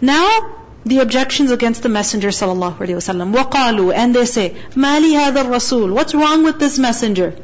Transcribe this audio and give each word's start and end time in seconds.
Now, 0.00 0.56
the 0.84 0.98
objections 1.00 1.50
against 1.50 1.82
the 1.82 1.88
Messenger 1.88 2.28
sallallahu 2.28 2.78
alaihi 2.78 2.96
wasallam. 2.96 3.34
وَقَالُوا 3.34 3.94
And 3.94 4.14
they 4.14 4.24
say, 4.24 4.56
مَالِ 4.74 5.02
هَذَا 5.02 5.44
الرَّسُولِ 5.44 5.92
What's 5.92 6.14
wrong 6.14 6.44
with 6.44 6.58
this 6.58 6.78
messenger? 6.78 7.34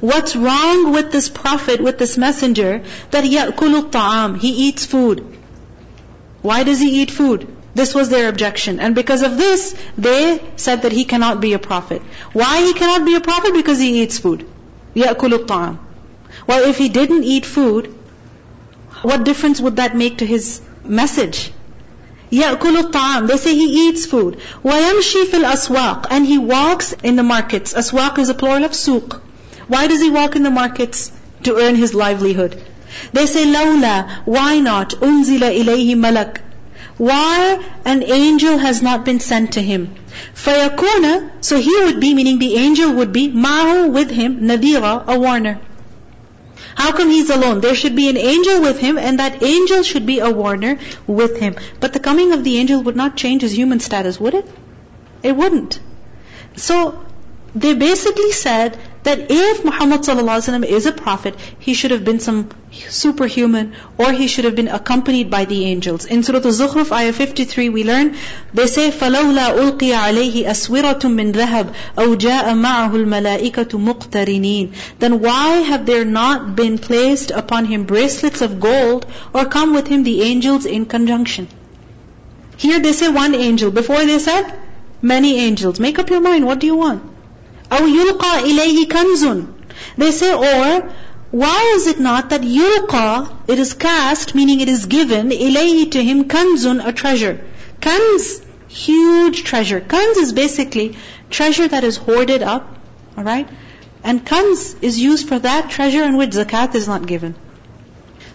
What's 0.00 0.34
wrong 0.34 0.92
with 0.92 1.12
this 1.12 1.28
prophet, 1.28 1.80
with 1.80 1.98
this 1.98 2.16
messenger, 2.18 2.82
that 3.10 3.24
يَأْكُلُ 3.24 3.82
الطَّعَامِ 3.82 4.38
He 4.38 4.68
eats 4.68 4.86
food. 4.86 5.24
Why 6.40 6.64
does 6.64 6.80
he 6.80 7.02
eat 7.02 7.10
food? 7.10 7.46
This 7.74 7.94
was 7.94 8.08
their 8.08 8.28
objection. 8.28 8.80
And 8.80 8.94
because 8.94 9.22
of 9.22 9.36
this, 9.36 9.74
they 9.96 10.42
said 10.56 10.82
that 10.82 10.92
he 10.92 11.04
cannot 11.04 11.40
be 11.40 11.52
a 11.52 11.58
prophet. 11.58 12.02
Why 12.32 12.64
he 12.64 12.74
cannot 12.74 13.06
be 13.06 13.14
a 13.14 13.20
prophet? 13.20 13.54
Because 13.54 13.78
he 13.78 14.02
eats 14.02 14.18
food. 14.18 14.46
يَأْكُلُ 14.96 15.44
الطَّعَامِ 15.44 15.78
Well, 16.46 16.68
if 16.68 16.78
he 16.78 16.88
didn't 16.88 17.24
eat 17.24 17.46
food, 17.46 17.94
what 19.02 19.24
difference 19.24 19.60
would 19.60 19.76
that 19.76 19.96
make 19.96 20.18
to 20.18 20.26
his 20.26 20.60
message? 20.86 21.50
يأكل 22.32 22.90
الطعام. 22.90 23.26
They 23.26 23.36
say 23.36 23.54
he 23.54 23.88
eats 23.88 24.06
food. 24.06 24.38
ويمشي 24.64 25.26
في 25.26 25.34
الأسواق. 25.34 26.06
And 26.10 26.26
he 26.26 26.38
walks 26.38 26.94
in 27.02 27.16
the 27.16 27.22
markets. 27.22 27.74
Aswaq 27.74 28.18
is 28.18 28.28
a 28.28 28.34
plural 28.34 28.64
of 28.64 28.72
suq. 28.72 29.20
Why 29.68 29.86
does 29.86 30.00
he 30.00 30.10
walk 30.10 30.34
in 30.36 30.42
the 30.42 30.50
markets? 30.50 31.12
To 31.44 31.56
earn 31.56 31.74
his 31.74 31.94
livelihood. 31.94 32.60
They 33.12 33.26
say 33.26 33.44
لولا. 33.44 34.08
Why 34.24 34.60
not? 34.60 34.94
أنزل 35.00 35.40
إليه 35.42 35.94
ملك. 35.96 36.40
Why 36.98 37.58
an 37.84 38.02
angel 38.02 38.58
has 38.58 38.80
not 38.82 39.04
been 39.04 39.18
sent 39.18 39.52
to 39.52 39.62
him? 39.62 39.94
فيكون 40.34 41.30
So 41.40 41.58
he 41.58 41.74
would 41.84 42.00
be, 42.00 42.14
meaning 42.14 42.38
the 42.38 42.56
angel 42.56 42.92
would 42.92 43.12
be, 43.12 43.28
معه 43.28 43.90
with 43.90 44.10
him, 44.10 44.40
nadira, 44.40 45.04
a 45.06 45.18
warner. 45.18 45.58
How 46.77 46.91
come 46.91 47.09
he's 47.09 47.31
alone? 47.31 47.59
There 47.61 47.73
should 47.73 47.95
be 47.95 48.07
an 48.07 48.17
angel 48.17 48.61
with 48.61 48.77
him 48.77 48.99
and 48.99 49.19
that 49.19 49.41
angel 49.41 49.81
should 49.81 50.05
be 50.05 50.19
a 50.19 50.29
warner 50.29 50.77
with 51.07 51.37
him. 51.37 51.55
But 51.79 51.93
the 51.93 51.99
coming 51.99 52.33
of 52.33 52.43
the 52.43 52.59
angel 52.59 52.83
would 52.83 52.95
not 52.95 53.17
change 53.17 53.41
his 53.41 53.57
human 53.57 53.79
status, 53.79 54.19
would 54.19 54.35
it? 54.35 54.47
It 55.23 55.35
wouldn't. 55.35 55.79
So, 56.55 57.03
they 57.55 57.73
basically 57.73 58.31
said 58.31 58.77
that 59.06 59.26
if 59.30 59.64
Muhammad 59.64 60.02
ﷺ 60.02 60.64
is 60.64 60.86
a 60.86 60.92
prophet, 60.92 61.34
he 61.58 61.74
should 61.74 61.90
have 61.90 62.04
been 62.04 62.20
some 62.20 62.50
superhuman 62.70 63.74
or 63.98 64.12
he 64.12 64.28
should 64.28 64.44
have 64.44 64.54
been 64.54 64.68
accompanied 64.68 65.30
by 65.30 65.44
the 65.44 65.64
angels. 65.64 66.04
In 66.04 66.22
Surah 66.22 66.38
Al-Zukhruf, 66.38 66.92
ayah 66.92 67.12
53, 67.12 67.68
we 67.68 67.84
learn, 67.84 68.16
they 68.54 68.66
say, 68.66 68.90
فَلَوْلَا 68.90 69.56
أُلْقِيَ 69.56 69.92
عَلَيْهِ 69.92 70.44
أَسْوِرَةٌ 70.44 71.00
مِّن 71.00 71.32
ذَهَبٍ 71.32 71.74
أَوْ 71.98 72.14
جَاءَ 72.16 72.54
مَعَهُ 72.54 72.92
الْمَلَائِكَةُ 72.92 73.78
مُقْتَرِنِينَ 73.78 74.74
Then 75.00 75.20
why 75.20 75.48
have 75.72 75.84
there 75.84 76.04
not 76.04 76.54
been 76.54 76.78
placed 76.78 77.32
upon 77.32 77.64
him 77.64 77.84
bracelets 77.84 78.40
of 78.40 78.60
gold 78.60 79.06
or 79.34 79.46
come 79.46 79.74
with 79.74 79.88
him 79.88 80.04
the 80.04 80.22
angels 80.22 80.64
in 80.64 80.86
conjunction? 80.86 81.48
Here 82.56 82.78
they 82.78 82.92
say 82.92 83.08
one 83.08 83.34
angel. 83.34 83.72
Before 83.72 84.04
they 84.04 84.20
said, 84.20 84.54
many 85.00 85.40
angels. 85.40 85.80
Make 85.80 85.98
up 85.98 86.10
your 86.10 86.20
mind, 86.20 86.46
what 86.46 86.60
do 86.60 86.66
you 86.68 86.76
want? 86.76 87.02
أو 87.72 87.86
يلقى 87.86 88.42
إليه 88.44 88.88
كنز 88.88 89.46
They 89.96 90.10
say, 90.10 90.32
or, 90.32 90.92
why 91.30 91.72
is 91.76 91.86
it 91.86 91.98
not 91.98 92.30
that 92.30 92.42
yulqa, 92.42 93.34
it 93.48 93.58
is 93.58 93.72
cast, 93.72 94.34
meaning 94.34 94.60
it 94.60 94.68
is 94.68 94.86
given, 94.86 95.30
ilayhi 95.30 95.90
to 95.92 96.02
him, 96.02 96.24
kanzun, 96.24 96.86
a 96.86 96.92
treasure. 96.92 97.40
Kanz, 97.80 98.44
huge 98.68 99.42
treasure. 99.44 99.80
Kanz 99.80 100.18
is 100.18 100.32
basically 100.32 100.96
treasure 101.30 101.66
that 101.68 101.84
is 101.84 101.96
hoarded 101.96 102.42
up, 102.42 102.76
alright? 103.16 103.48
And 104.04 104.24
kanz 104.26 104.76
is 104.82 104.98
used 104.98 105.28
for 105.28 105.38
that 105.38 105.70
treasure 105.70 106.02
in 106.02 106.16
which 106.16 106.30
zakat 106.30 106.74
is 106.74 106.86
not 106.86 107.06
given. 107.06 107.34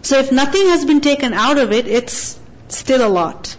So 0.01 0.19
if 0.19 0.31
nothing 0.31 0.67
has 0.67 0.85
been 0.85 1.01
taken 1.01 1.33
out 1.33 1.57
of 1.57 1.71
it, 1.71 1.87
it's 1.87 2.39
still 2.69 3.05
a 3.05 3.09
lot. 3.09 3.55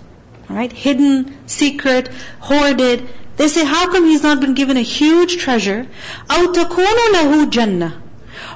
Alright? 0.51 0.73
Hidden, 0.73 1.47
secret, 1.47 2.09
hoarded, 2.41 3.09
they 3.37 3.49
say, 3.49 3.65
how 3.65 3.91
come 3.91 4.05
he's 4.05 4.23
not 4.23 4.41
been 4.41 4.55
given 4.55 4.77
a 4.77 4.83
huge 4.83 5.37
treasure? 5.39 5.87
أَوْ 6.29 6.53
تَكُونُ 6.55 6.99
لَهُ 7.15 7.51
جَنَّةً 7.51 7.93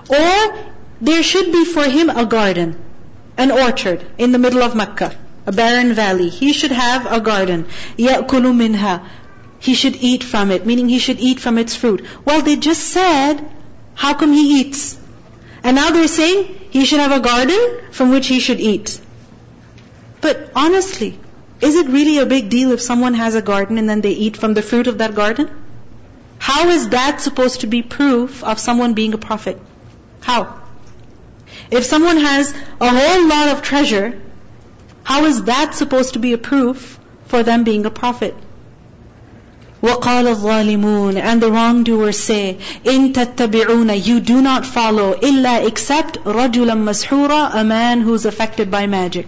Or 0.08 0.72
there 1.00 1.22
should 1.22 1.52
be 1.52 1.64
for 1.64 1.84
him 1.84 2.10
a 2.10 2.26
garden, 2.26 2.76
an 3.36 3.50
orchard 3.50 4.04
in 4.18 4.32
the 4.32 4.38
middle 4.38 4.62
of 4.62 4.74
Mecca, 4.74 5.16
a 5.46 5.52
barren 5.52 5.92
valley. 5.92 6.28
He 6.28 6.52
should 6.52 6.72
have 6.72 7.06
a 7.10 7.20
garden. 7.20 7.66
يَأْكُلُ 7.96 8.26
مِنْهَا 8.26 9.06
He 9.60 9.74
should 9.74 9.96
eat 9.96 10.24
from 10.24 10.50
it, 10.50 10.66
meaning 10.66 10.88
he 10.88 10.98
should 10.98 11.20
eat 11.20 11.38
from 11.38 11.58
its 11.58 11.76
fruit. 11.76 12.04
Well, 12.24 12.42
they 12.42 12.56
just 12.56 12.82
said, 12.82 13.48
how 13.94 14.14
come 14.14 14.32
he 14.32 14.60
eats? 14.60 14.98
And 15.62 15.76
now 15.76 15.90
they're 15.90 16.08
saying, 16.08 16.58
he 16.70 16.84
should 16.84 17.00
have 17.00 17.12
a 17.12 17.20
garden 17.20 17.80
from 17.92 18.10
which 18.10 18.26
he 18.26 18.40
should 18.40 18.60
eat. 18.60 19.00
But 20.20 20.50
honestly, 20.56 21.18
is 21.60 21.76
it 21.76 21.86
really 21.86 22.18
a 22.18 22.26
big 22.26 22.48
deal 22.50 22.72
if 22.72 22.80
someone 22.80 23.14
has 23.14 23.36
a 23.36 23.42
garden 23.42 23.78
and 23.78 23.88
then 23.88 24.00
they 24.00 24.10
eat 24.10 24.36
from 24.36 24.54
the 24.54 24.62
fruit 24.62 24.88
of 24.88 24.98
that 24.98 25.14
garden? 25.14 25.48
How 26.38 26.68
is 26.68 26.88
that 26.88 27.20
supposed 27.20 27.60
to 27.60 27.68
be 27.68 27.82
proof 27.82 28.42
of 28.42 28.58
someone 28.58 28.94
being 28.94 29.14
a 29.14 29.18
prophet? 29.18 29.60
How? 30.20 30.60
If 31.70 31.84
someone 31.84 32.16
has 32.16 32.52
a 32.80 32.88
whole 32.88 33.28
lot 33.28 33.48
of 33.48 33.62
treasure, 33.62 34.20
how 35.04 35.24
is 35.26 35.44
that 35.44 35.74
supposed 35.74 36.14
to 36.14 36.18
be 36.18 36.32
a 36.32 36.38
proof 36.38 36.98
for 37.26 37.44
them 37.44 37.62
being 37.62 37.86
a 37.86 37.90
prophet? 37.90 38.34
وَقَالَ 39.82 40.34
الظَّالِمُونَ 40.34 41.16
And 41.16 41.42
the 41.42 41.50
wrongdoers 41.50 42.18
say, 42.18 42.58
إِن 42.84 43.12
تَتَّبِعُونَ 43.12 44.04
You 44.04 44.20
do 44.20 44.40
not 44.40 44.64
follow, 44.64 45.14
إِلَّا 45.14 45.66
except 45.66 46.18
رَجُلًا 46.24 46.76
مَسْحُورًا 46.90 47.54
A 47.54 47.64
man 47.64 48.00
who's 48.00 48.24
affected 48.24 48.70
by 48.70 48.86
magic. 48.86 49.26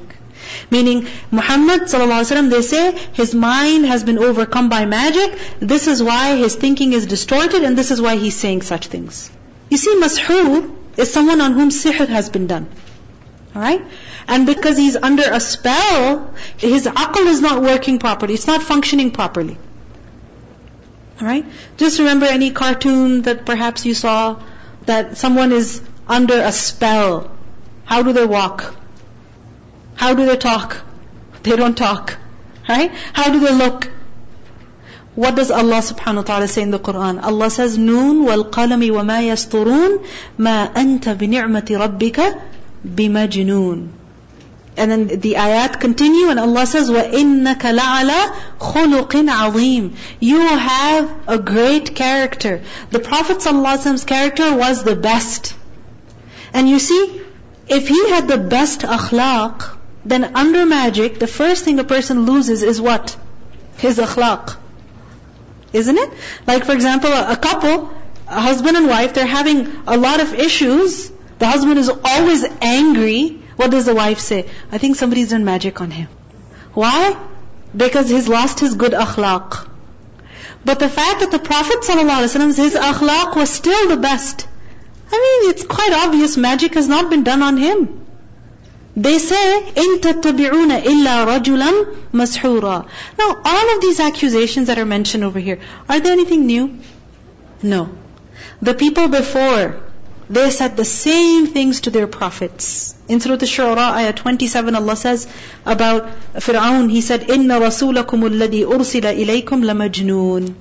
Meaning 0.71 1.07
Muhammad 1.31 1.87
they 1.87 2.61
say, 2.61 2.97
his 3.13 3.33
mind 3.33 3.85
has 3.85 4.03
been 4.03 4.19
overcome 4.19 4.69
by 4.69 4.85
magic. 4.85 5.37
This 5.59 5.87
is 5.87 6.01
why 6.01 6.35
his 6.35 6.55
thinking 6.55 6.93
is 6.93 7.05
distorted 7.05 7.63
and 7.63 7.77
this 7.77 7.91
is 7.91 8.01
why 8.01 8.15
he's 8.15 8.35
saying 8.35 8.61
such 8.61 8.87
things. 8.87 9.31
You 9.69 9.77
see, 9.77 9.95
mashhur 9.95 10.75
is 10.97 11.11
someone 11.11 11.41
on 11.41 11.53
whom 11.53 11.69
sihr 11.69 12.07
has 12.07 12.29
been 12.29 12.47
done. 12.47 12.67
Alright? 13.55 13.81
And 14.27 14.45
because 14.45 14.77
he's 14.77 14.95
under 14.95 15.23
a 15.23 15.39
spell, 15.39 16.33
his 16.57 16.85
aql 16.85 17.25
is 17.25 17.41
not 17.41 17.61
working 17.61 17.99
properly. 17.99 18.35
It's 18.35 18.47
not 18.47 18.61
functioning 18.61 19.11
properly. 19.11 19.57
Alright? 21.21 21.45
Just 21.77 21.99
remember 21.99 22.25
any 22.25 22.51
cartoon 22.51 23.23
that 23.23 23.45
perhaps 23.45 23.85
you 23.85 23.93
saw 23.93 24.41
that 24.85 25.17
someone 25.17 25.51
is 25.51 25.81
under 26.07 26.35
a 26.35 26.51
spell. 26.51 27.31
How 27.85 28.03
do 28.03 28.13
they 28.13 28.25
walk? 28.25 28.75
How 29.98 30.14
do 30.14 30.26
they 30.26 30.36
talk? 30.36 30.76
They 31.42 31.56
don't 31.56 31.76
talk. 31.76 32.18
Right? 32.68 32.90
How 33.12 33.30
do 33.32 33.40
they 33.40 33.52
look? 33.52 33.90
What 35.14 35.36
does 35.36 35.50
Allah 35.50 35.78
subhanahu 35.78 36.16
wa 36.16 36.22
ta'ala 36.22 36.48
say 36.48 36.62
in 36.62 36.70
the 36.72 36.78
Quran? 36.80 37.22
Allah 37.22 37.48
says, 37.50 37.78
Noon 37.78 38.24
wal 38.24 38.44
qalami 38.44 38.90
wa 38.90 39.04
ma 39.04 39.18
yasturun 39.18 40.04
ma 40.38 40.68
anta 40.68 41.16
bi 41.16 41.26
ni'mati 41.26 41.78
rabbika 41.78 42.40
bimajnoon. 42.84 43.90
And 44.76 44.90
then 44.90 45.06
the 45.06 45.34
ayat 45.34 45.78
continue 45.78 46.30
and 46.30 46.40
Allah 46.40 46.66
says, 46.66 46.90
وَإِنَّكَ 46.90 47.60
لَعَلَى 47.60 48.34
خُلُقٍ 48.58 49.08
عَظِيمٍ 49.08 49.96
You 50.18 50.40
have 50.40 51.10
a 51.28 51.38
great 51.38 51.94
character. 51.94 52.62
The 52.90 52.98
Prophet 52.98 53.36
ﷺ's 53.36 54.04
character 54.04 54.56
was 54.56 54.82
the 54.82 54.96
best. 54.96 55.54
And 56.52 56.68
you 56.68 56.80
see, 56.80 57.20
if 57.68 57.86
he 57.86 58.10
had 58.10 58.26
the 58.26 58.38
best 58.38 58.80
akhlaq, 58.80 59.77
then 60.05 60.23
under 60.35 60.65
magic, 60.65 61.19
the 61.19 61.27
first 61.27 61.65
thing 61.65 61.79
a 61.79 61.83
person 61.83 62.25
loses 62.25 62.63
is 62.63 62.79
what? 62.79 63.17
His 63.77 63.97
akhlaq. 63.97 64.55
Isn't 65.73 65.97
it? 65.97 66.09
Like 66.47 66.65
for 66.65 66.73
example, 66.73 67.11
a, 67.11 67.37
couple, 67.37 67.93
a 68.27 68.39
husband 68.39 68.77
and 68.77 68.87
wife, 68.87 69.13
they're 69.13 69.25
having 69.25 69.67
a 69.87 69.97
lot 69.97 70.19
of 70.19 70.33
issues. 70.33 71.11
The 71.37 71.47
husband 71.47 71.79
is 71.79 71.89
always 71.89 72.45
angry. 72.61 73.41
What 73.55 73.71
does 73.71 73.85
the 73.85 73.95
wife 73.95 74.19
say? 74.19 74.49
I 74.71 74.77
think 74.77 74.95
somebody's 74.95 75.29
done 75.29 75.45
magic 75.45 75.81
on 75.81 75.91
him. 75.91 76.07
Why? 76.73 77.17
Because 77.75 78.09
he's 78.09 78.27
lost 78.27 78.59
his 78.59 78.75
good 78.75 78.93
akhlaq. 78.93 79.67
But 80.65 80.79
the 80.79 80.89
fact 80.89 81.21
that 81.21 81.31
the 81.31 81.39
Prophet 81.39 81.81
ﷺ, 81.81 82.57
his 82.57 82.73
akhlaq 82.73 83.35
was 83.35 83.49
still 83.49 83.89
the 83.89 83.97
best. 83.97 84.47
I 85.11 85.17
mean, 85.17 85.51
it's 85.51 85.63
quite 85.63 85.93
obvious 85.93 86.37
magic 86.37 86.73
has 86.75 86.87
not 86.87 87.09
been 87.09 87.23
done 87.23 87.41
on 87.41 87.57
him. 87.57 88.05
They 88.96 89.18
say, 89.18 89.60
إِن 89.74 89.98
تَتَّبِعُونَ 90.00 90.82
إِلَّا 90.82 91.26
رَجُلًا 91.26 91.86
مَسْحُورًا 92.12 92.86
Now, 93.18 93.38
all 93.44 93.74
of 93.74 93.80
these 93.80 93.98
accusations 93.98 94.68
that 94.68 94.78
are 94.78 94.84
mentioned 94.84 95.24
over 95.24 95.40
here, 95.40 95.58
are 95.88 95.98
there 95.98 96.12
anything 96.12 96.46
new? 96.46 96.78
No. 97.62 97.88
The 98.62 98.74
people 98.74 99.08
before, 99.08 99.80
they 100.30 100.48
said 100.50 100.76
the 100.76 100.84
same 100.84 101.48
things 101.48 101.80
to 101.82 101.90
their 101.90 102.06
prophets. 102.06 102.94
In 103.08 103.20
Surah 103.20 103.34
Al-Shu'ara, 103.34 103.92
ayah 103.96 104.12
27, 104.12 104.74
Allah 104.76 104.96
says 104.96 105.26
about 105.66 106.08
Fir'aun, 106.34 106.88
He 106.88 107.00
said, 107.00 107.22
إِنَّ 107.22 107.48
رَسُولَكُمُ 107.48 108.28
الَّذِي 108.30 108.64
أُرْسِلَ 108.64 109.02
إِلَيْكُمْ 109.02 109.64
لَمَجْنُونَ 109.70 110.54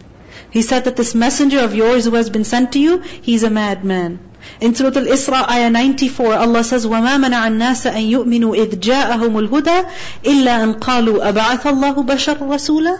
He 0.49 0.63
said 0.63 0.85
that 0.85 0.95
this 0.95 1.13
messenger 1.13 1.59
of 1.59 1.75
yours 1.75 2.05
who 2.05 2.15
has 2.15 2.29
been 2.31 2.43
sent 2.43 2.73
to 2.73 2.79
you, 2.79 3.01
he's 3.21 3.43
a 3.43 3.49
madman. 3.51 4.19
In 4.59 4.75
Surah 4.75 4.97
Al-Isra, 4.97 5.49
ayah 5.49 5.69
94, 5.69 6.33
Allah 6.35 6.63
says, 6.63 6.85
وَمَا 6.85 7.17
مَنَعَ 7.17 7.47
النَّاسَ 7.47 7.87
أَن 7.87 8.09
يُؤْمِنُوا 8.09 8.55
إِذْ 8.55 8.79
جَاءَهُمُ 8.79 9.47
الْهُدَى 9.47 9.85
إِلَّا 10.23 10.63
أَن 10.63 10.73
قَالُوا 10.79 11.31
أَبَعَثَ 11.31 11.63
اللَّهُ 11.65 12.05
بَشَرًا 12.05 12.39
رَسُولًا 12.39 12.99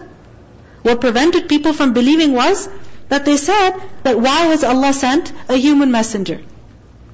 What 0.84 1.02
prevented 1.02 1.48
people 1.48 1.74
from 1.74 1.94
believing 1.94 2.34
was 2.34 2.68
that 3.10 3.26
they 3.26 3.38
said 3.38 3.72
that 4.04 4.20
why 4.20 4.46
has 4.46 4.64
Allah 4.64 4.94
sent 4.94 5.32
a 5.48 5.56
human 5.56 5.92
messenger? 5.92 6.42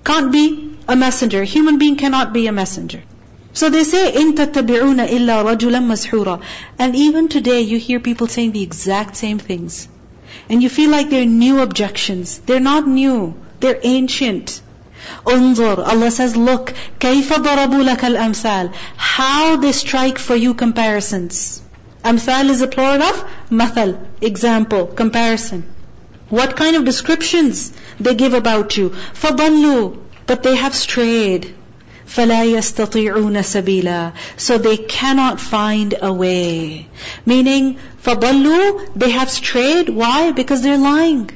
Can't 0.04 0.32
be 0.32 0.76
a 0.88 0.96
messenger. 0.96 1.42
A 1.42 1.46
human 1.46 1.78
being 1.78 1.96
cannot 1.96 2.34
be 2.34 2.48
a 2.48 2.52
messenger. 2.52 3.04
So 3.54 3.70
they 3.70 3.84
say, 3.84 4.12
إِن 4.14 4.34
تَتَّبِعُونَ 4.34 5.08
إِلَّا 5.08 5.44
رَجُلًا 5.44 5.82
مَسْحُورًا 5.92 6.42
And 6.78 6.96
even 6.96 7.28
today 7.28 7.62
you 7.62 7.78
hear 7.78 8.00
people 8.00 8.28
saying 8.28 8.54
the 8.54 8.64
exact 8.64 9.16
same 9.16 9.40
things. 9.40 9.88
And 10.50 10.64
you 10.64 10.70
feel 10.70 10.90
like 10.90 11.10
they're 11.10 11.26
new 11.26 11.60
objections. 11.62 12.40
They're 12.40 12.60
not 12.60 12.88
new. 12.88 13.36
They're 13.64 13.80
ancient. 13.84 14.62
انظر, 15.26 15.88
Allah 15.88 16.12
says, 16.12 16.36
look, 16.36 16.74
كيف 17.00 17.34
ضربوا 17.34 17.84
لك 17.84 18.04
الأمثال 18.06 18.72
How 18.98 19.56
they 19.56 19.72
strike 19.72 20.18
for 20.18 20.36
you 20.36 20.54
comparisons. 20.54 21.62
Amthal 22.04 22.50
is 22.50 22.62
a 22.62 22.68
plural 22.68 23.02
of 23.02 23.26
mathal, 23.52 23.98
example, 24.22 24.88
comparison. 24.88 25.64
What 26.30 26.56
kind 26.56 26.76
of 26.76 26.86
descriptions 26.86 27.74
they 28.00 28.16
give 28.16 28.34
about 28.34 28.78
you. 28.78 28.92
فَضَلُّوا 29.22 29.98
But 30.28 30.44
they 30.44 30.56
have 30.56 30.76
strayed. 30.76 31.54
فَلَا 32.08 32.44
يَسْتَطِيعُونَ 32.46 33.38
سَبِيلًا 33.40 34.14
So 34.38 34.58
they 34.58 34.78
cannot 34.78 35.40
find 35.40 35.96
a 36.02 36.14
way. 36.14 36.88
Meaning, 37.26 37.78
فَضَلُّوا 38.04 38.96
They 38.96 39.10
have 39.12 39.30
strayed. 39.30 39.90
Why? 39.90 40.32
Because 40.32 40.62
they're 40.62 40.78
lying. 40.78 41.30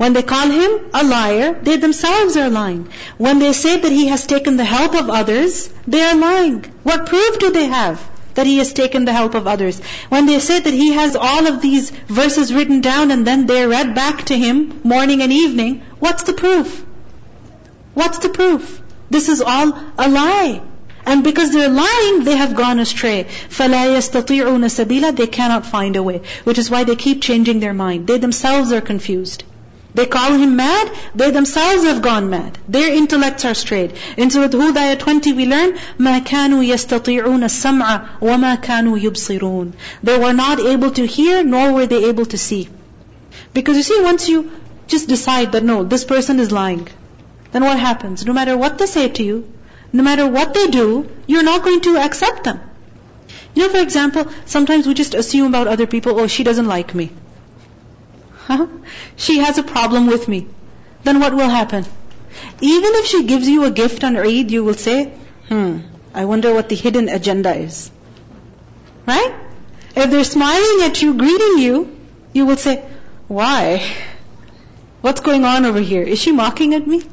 When 0.00 0.12
they 0.12 0.22
call 0.22 0.50
him 0.50 0.90
a 0.92 1.02
liar, 1.04 1.58
they 1.62 1.76
themselves 1.76 2.36
are 2.36 2.50
lying. 2.50 2.88
When 3.16 3.38
they 3.38 3.52
say 3.54 3.78
that 3.80 3.92
he 3.92 4.08
has 4.08 4.26
taken 4.26 4.58
the 4.58 4.64
help 4.64 4.94
of 4.94 5.08
others, 5.08 5.70
they 5.86 6.02
are 6.02 6.14
lying. 6.14 6.66
What 6.82 7.06
proof 7.06 7.38
do 7.38 7.50
they 7.50 7.66
have? 7.66 8.00
that 8.36 8.46
he 8.46 8.58
has 8.58 8.74
taken 8.74 9.06
the 9.06 9.12
help 9.14 9.34
of 9.34 9.46
others. 9.46 9.80
When 10.10 10.26
they 10.26 10.38
say 10.40 10.60
that 10.60 10.74
he 10.74 10.92
has 10.92 11.16
all 11.16 11.46
of 11.46 11.62
these 11.62 11.88
verses 12.06 12.52
written 12.52 12.82
down 12.82 13.10
and 13.10 13.26
then 13.26 13.46
they're 13.46 13.66
read 13.66 13.94
back 13.94 14.24
to 14.24 14.36
him 14.36 14.82
morning 14.84 15.22
and 15.22 15.32
evening, 15.32 15.82
what's 16.00 16.24
the 16.24 16.34
proof? 16.34 16.84
What's 17.94 18.18
the 18.18 18.28
proof? 18.28 18.82
This 19.08 19.30
is 19.30 19.40
all 19.40 19.72
a 19.96 20.08
lie. 20.10 20.60
And 21.06 21.24
because 21.24 21.50
they're 21.52 21.70
lying, 21.70 22.24
they 22.24 22.36
have 22.36 22.54
gone 22.54 22.78
astray. 22.78 23.24
فَلَا 23.48 23.96
يَسْتَطِيعُونَ 23.96 24.84
سَبِيلًا 24.84 25.16
They 25.16 25.28
cannot 25.28 25.64
find 25.64 25.96
a 25.96 26.02
way. 26.02 26.20
Which 26.44 26.58
is 26.58 26.68
why 26.68 26.84
they 26.84 26.96
keep 26.96 27.22
changing 27.22 27.60
their 27.60 27.72
mind. 27.72 28.06
They 28.06 28.18
themselves 28.18 28.70
are 28.72 28.82
confused. 28.82 29.44
They 29.96 30.04
call 30.04 30.32
him 30.32 30.56
mad, 30.56 30.90
they 31.14 31.30
themselves 31.30 31.84
have 31.84 32.02
gone 32.02 32.28
mad. 32.28 32.58
Their 32.68 32.92
intellects 32.92 33.46
are 33.46 33.54
strayed. 33.54 33.94
In 34.18 34.28
Surah 34.28 34.50
Hud, 34.50 34.76
ayah 34.76 34.96
20, 34.96 35.32
we 35.32 35.46
learn, 35.46 35.72
مَا 35.98 36.20
كَانُوا 36.20 36.62
يَسْتَطِيعُونَ 36.72 37.42
السَّمْعَ 37.44 38.20
وَمَا 38.20 38.62
كَانُوا 38.62 39.00
يُبْصِرُونَ 39.00 39.72
They 40.02 40.18
were 40.18 40.34
not 40.34 40.60
able 40.60 40.90
to 40.90 41.06
hear, 41.06 41.42
nor 41.42 41.72
were 41.72 41.86
they 41.86 42.04
able 42.10 42.26
to 42.26 42.36
see. 42.36 42.68
Because 43.54 43.78
you 43.78 43.82
see, 43.82 44.02
once 44.02 44.28
you 44.28 44.50
just 44.86 45.08
decide 45.08 45.52
that 45.52 45.64
no, 45.64 45.82
this 45.82 46.04
person 46.04 46.40
is 46.40 46.52
lying, 46.52 46.86
then 47.52 47.64
what 47.64 47.78
happens? 47.78 48.26
No 48.26 48.34
matter 48.34 48.54
what 48.54 48.76
they 48.76 48.84
say 48.84 49.08
to 49.08 49.22
you, 49.22 49.50
no 49.94 50.02
matter 50.02 50.26
what 50.26 50.52
they 50.52 50.66
do, 50.66 51.08
you're 51.26 51.42
not 51.42 51.64
going 51.64 51.80
to 51.80 51.96
accept 51.96 52.44
them. 52.44 52.60
You 53.54 53.62
know, 53.62 53.70
for 53.70 53.78
example, 53.78 54.26
sometimes 54.44 54.86
we 54.86 54.92
just 54.92 55.14
assume 55.14 55.46
about 55.46 55.68
other 55.68 55.86
people, 55.86 56.20
oh, 56.20 56.26
she 56.26 56.44
doesn't 56.44 56.66
like 56.66 56.94
me. 56.94 57.12
Huh? 58.57 58.67
She 59.15 59.39
has 59.39 59.57
a 59.57 59.63
problem 59.63 60.07
with 60.07 60.27
me. 60.27 60.47
Then 61.03 61.19
what 61.19 61.33
will 61.33 61.49
happen? 61.49 61.85
Even 62.59 62.95
if 62.95 63.05
she 63.05 63.23
gives 63.25 63.47
you 63.47 63.65
a 63.65 63.71
gift 63.71 64.03
on 64.03 64.17
Eid, 64.17 64.51
you 64.51 64.63
will 64.63 64.75
say, 64.75 65.05
hmm, 65.47 65.79
I 66.13 66.25
wonder 66.25 66.53
what 66.53 66.69
the 66.69 66.75
hidden 66.75 67.09
agenda 67.09 67.55
is. 67.55 67.91
Right? 69.05 69.33
If 69.95 70.11
they're 70.11 70.23
smiling 70.23 70.83
at 70.83 71.01
you, 71.01 71.13
greeting 71.15 71.57
you, 71.57 71.97
you 72.33 72.45
will 72.45 72.57
say, 72.57 72.83
why? 73.27 73.81
What's 75.01 75.21
going 75.21 75.45
on 75.45 75.65
over 75.65 75.79
here? 75.79 76.03
Is 76.03 76.19
she 76.19 76.31
mocking 76.31 76.73
at 76.73 76.85
me? 76.85 77.03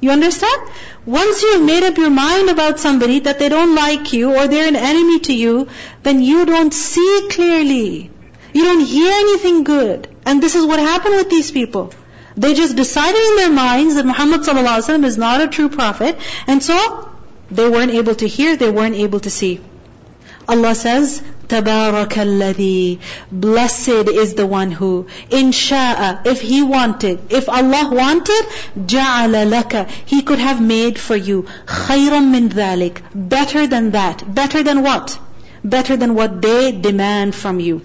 You 0.00 0.10
understand? 0.10 0.70
Once 1.06 1.42
you've 1.42 1.62
made 1.62 1.82
up 1.82 1.96
your 1.98 2.10
mind 2.10 2.50
about 2.50 2.80
somebody 2.80 3.20
that 3.20 3.38
they 3.38 3.48
don't 3.48 3.74
like 3.74 4.12
you 4.12 4.34
or 4.34 4.48
they're 4.48 4.68
an 4.68 4.76
enemy 4.76 5.20
to 5.20 5.34
you, 5.34 5.68
then 6.02 6.22
you 6.22 6.46
don't 6.46 6.72
see 6.72 7.28
clearly. 7.30 8.10
You 8.52 8.64
don't 8.64 8.80
hear 8.80 9.12
anything 9.12 9.64
good. 9.64 10.09
And 10.24 10.42
this 10.42 10.54
is 10.54 10.66
what 10.66 10.78
happened 10.78 11.16
with 11.16 11.30
these 11.30 11.50
people. 11.50 11.92
They 12.36 12.54
just 12.54 12.76
decided 12.76 13.20
in 13.20 13.36
their 13.36 13.50
minds 13.52 13.96
that 13.96 14.06
Muhammad 14.06 14.42
ﷺ 14.42 15.04
is 15.04 15.18
not 15.18 15.40
a 15.40 15.48
true 15.48 15.68
prophet, 15.68 16.16
and 16.46 16.62
so 16.62 17.08
they 17.50 17.68
weren't 17.68 17.92
able 17.92 18.14
to 18.14 18.28
hear, 18.28 18.56
they 18.56 18.70
weren't 18.70 18.94
able 18.94 19.20
to 19.20 19.30
see. 19.30 19.60
Allah 20.48 20.74
says, 20.74 21.22
Tabarakalladhi. 21.50 23.00
Blessed 23.32 24.08
is 24.22 24.34
the 24.34 24.46
one 24.46 24.70
who, 24.70 25.06
insha'a, 25.30 26.26
if 26.26 26.40
he 26.40 26.62
wanted, 26.62 27.32
if 27.32 27.48
Allah 27.48 27.90
wanted, 27.92 28.44
ja'ala 28.76 29.42
laka. 29.54 29.88
He 30.06 30.22
could 30.22 30.38
have 30.38 30.62
made 30.62 30.98
for 30.98 31.16
you 31.16 31.42
khayran 31.66 32.30
min 32.30 32.48
dhalik. 32.50 33.02
Better 33.14 33.66
than 33.66 33.90
that. 33.92 34.22
Better 34.40 34.62
than 34.62 34.82
what? 34.82 35.18
Better 35.64 35.96
than 35.96 36.14
what 36.14 36.40
they 36.40 36.72
demand 36.72 37.34
from 37.34 37.58
you. 37.58 37.82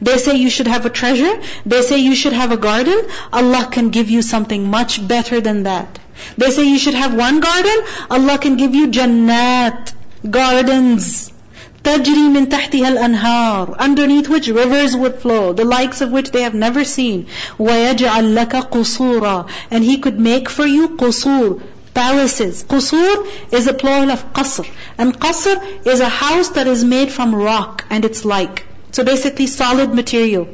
They 0.00 0.16
say 0.18 0.36
you 0.36 0.50
should 0.50 0.66
have 0.66 0.86
a 0.86 0.90
treasure. 0.90 1.40
They 1.66 1.82
say 1.82 1.98
you 1.98 2.14
should 2.14 2.32
have 2.32 2.52
a 2.52 2.56
garden. 2.56 3.00
Allah 3.32 3.68
can 3.70 3.90
give 3.90 4.10
you 4.10 4.22
something 4.22 4.68
much 4.70 5.06
better 5.06 5.40
than 5.40 5.64
that. 5.64 5.98
They 6.38 6.50
say 6.50 6.64
you 6.64 6.78
should 6.78 6.94
have 6.94 7.14
one 7.14 7.40
garden. 7.40 7.84
Allah 8.10 8.38
can 8.38 8.56
give 8.56 8.74
you 8.74 8.88
jannat, 8.88 9.92
gardens. 10.30 11.30
تجري 11.84 12.28
من 12.28 12.48
تحتها 12.48 12.88
الأنهار 12.88 13.76
underneath 13.78 14.28
which 14.28 14.48
rivers 14.48 14.96
would 14.96 15.16
flow 15.20 15.52
the 15.52 15.66
likes 15.66 16.00
of 16.00 16.10
which 16.10 16.30
they 16.30 16.40
have 16.42 16.54
never 16.54 16.82
seen 16.82 17.26
ويجعل 17.58 18.34
لك 18.34 18.56
قصورا 18.70 19.46
and 19.70 19.84
he 19.84 19.98
could 19.98 20.18
make 20.18 20.48
for 20.48 20.64
you 20.64 20.88
قصور 20.96 21.60
palaces 21.92 22.64
قصور 22.64 23.26
is 23.52 23.66
a 23.66 23.74
plural 23.74 24.10
of 24.10 24.32
قصر 24.32 24.64
and 24.96 25.20
قصر 25.20 25.60
is 25.84 26.00
a 26.00 26.08
house 26.08 26.48
that 26.50 26.66
is 26.66 26.82
made 26.84 27.12
from 27.12 27.34
rock 27.34 27.84
and 27.90 28.06
it's 28.06 28.24
like 28.24 28.64
so 28.91 29.03
basically 29.03 29.47
solid 29.47 29.93
material. 29.93 30.47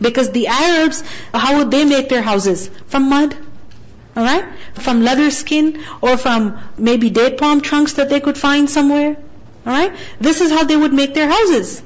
Because 0.00 0.30
the 0.30 0.46
Arabs, 0.48 1.02
how 1.32 1.58
would 1.58 1.70
they 1.70 1.84
make 1.84 2.08
their 2.08 2.22
houses? 2.22 2.68
From 2.86 3.08
mud. 3.08 3.36
Alright? 4.16 4.44
From 4.74 5.02
leather 5.02 5.30
skin 5.30 5.84
or 6.00 6.16
from 6.16 6.58
maybe 6.76 7.10
date 7.10 7.38
palm 7.38 7.60
trunks 7.60 7.94
that 7.94 8.08
they 8.08 8.20
could 8.20 8.38
find 8.38 8.68
somewhere. 8.68 9.16
Alright? 9.66 9.94
This 10.20 10.40
is 10.40 10.50
how 10.50 10.64
they 10.64 10.76
would 10.76 10.92
make 10.92 11.14
their 11.14 11.28
houses. 11.28 11.82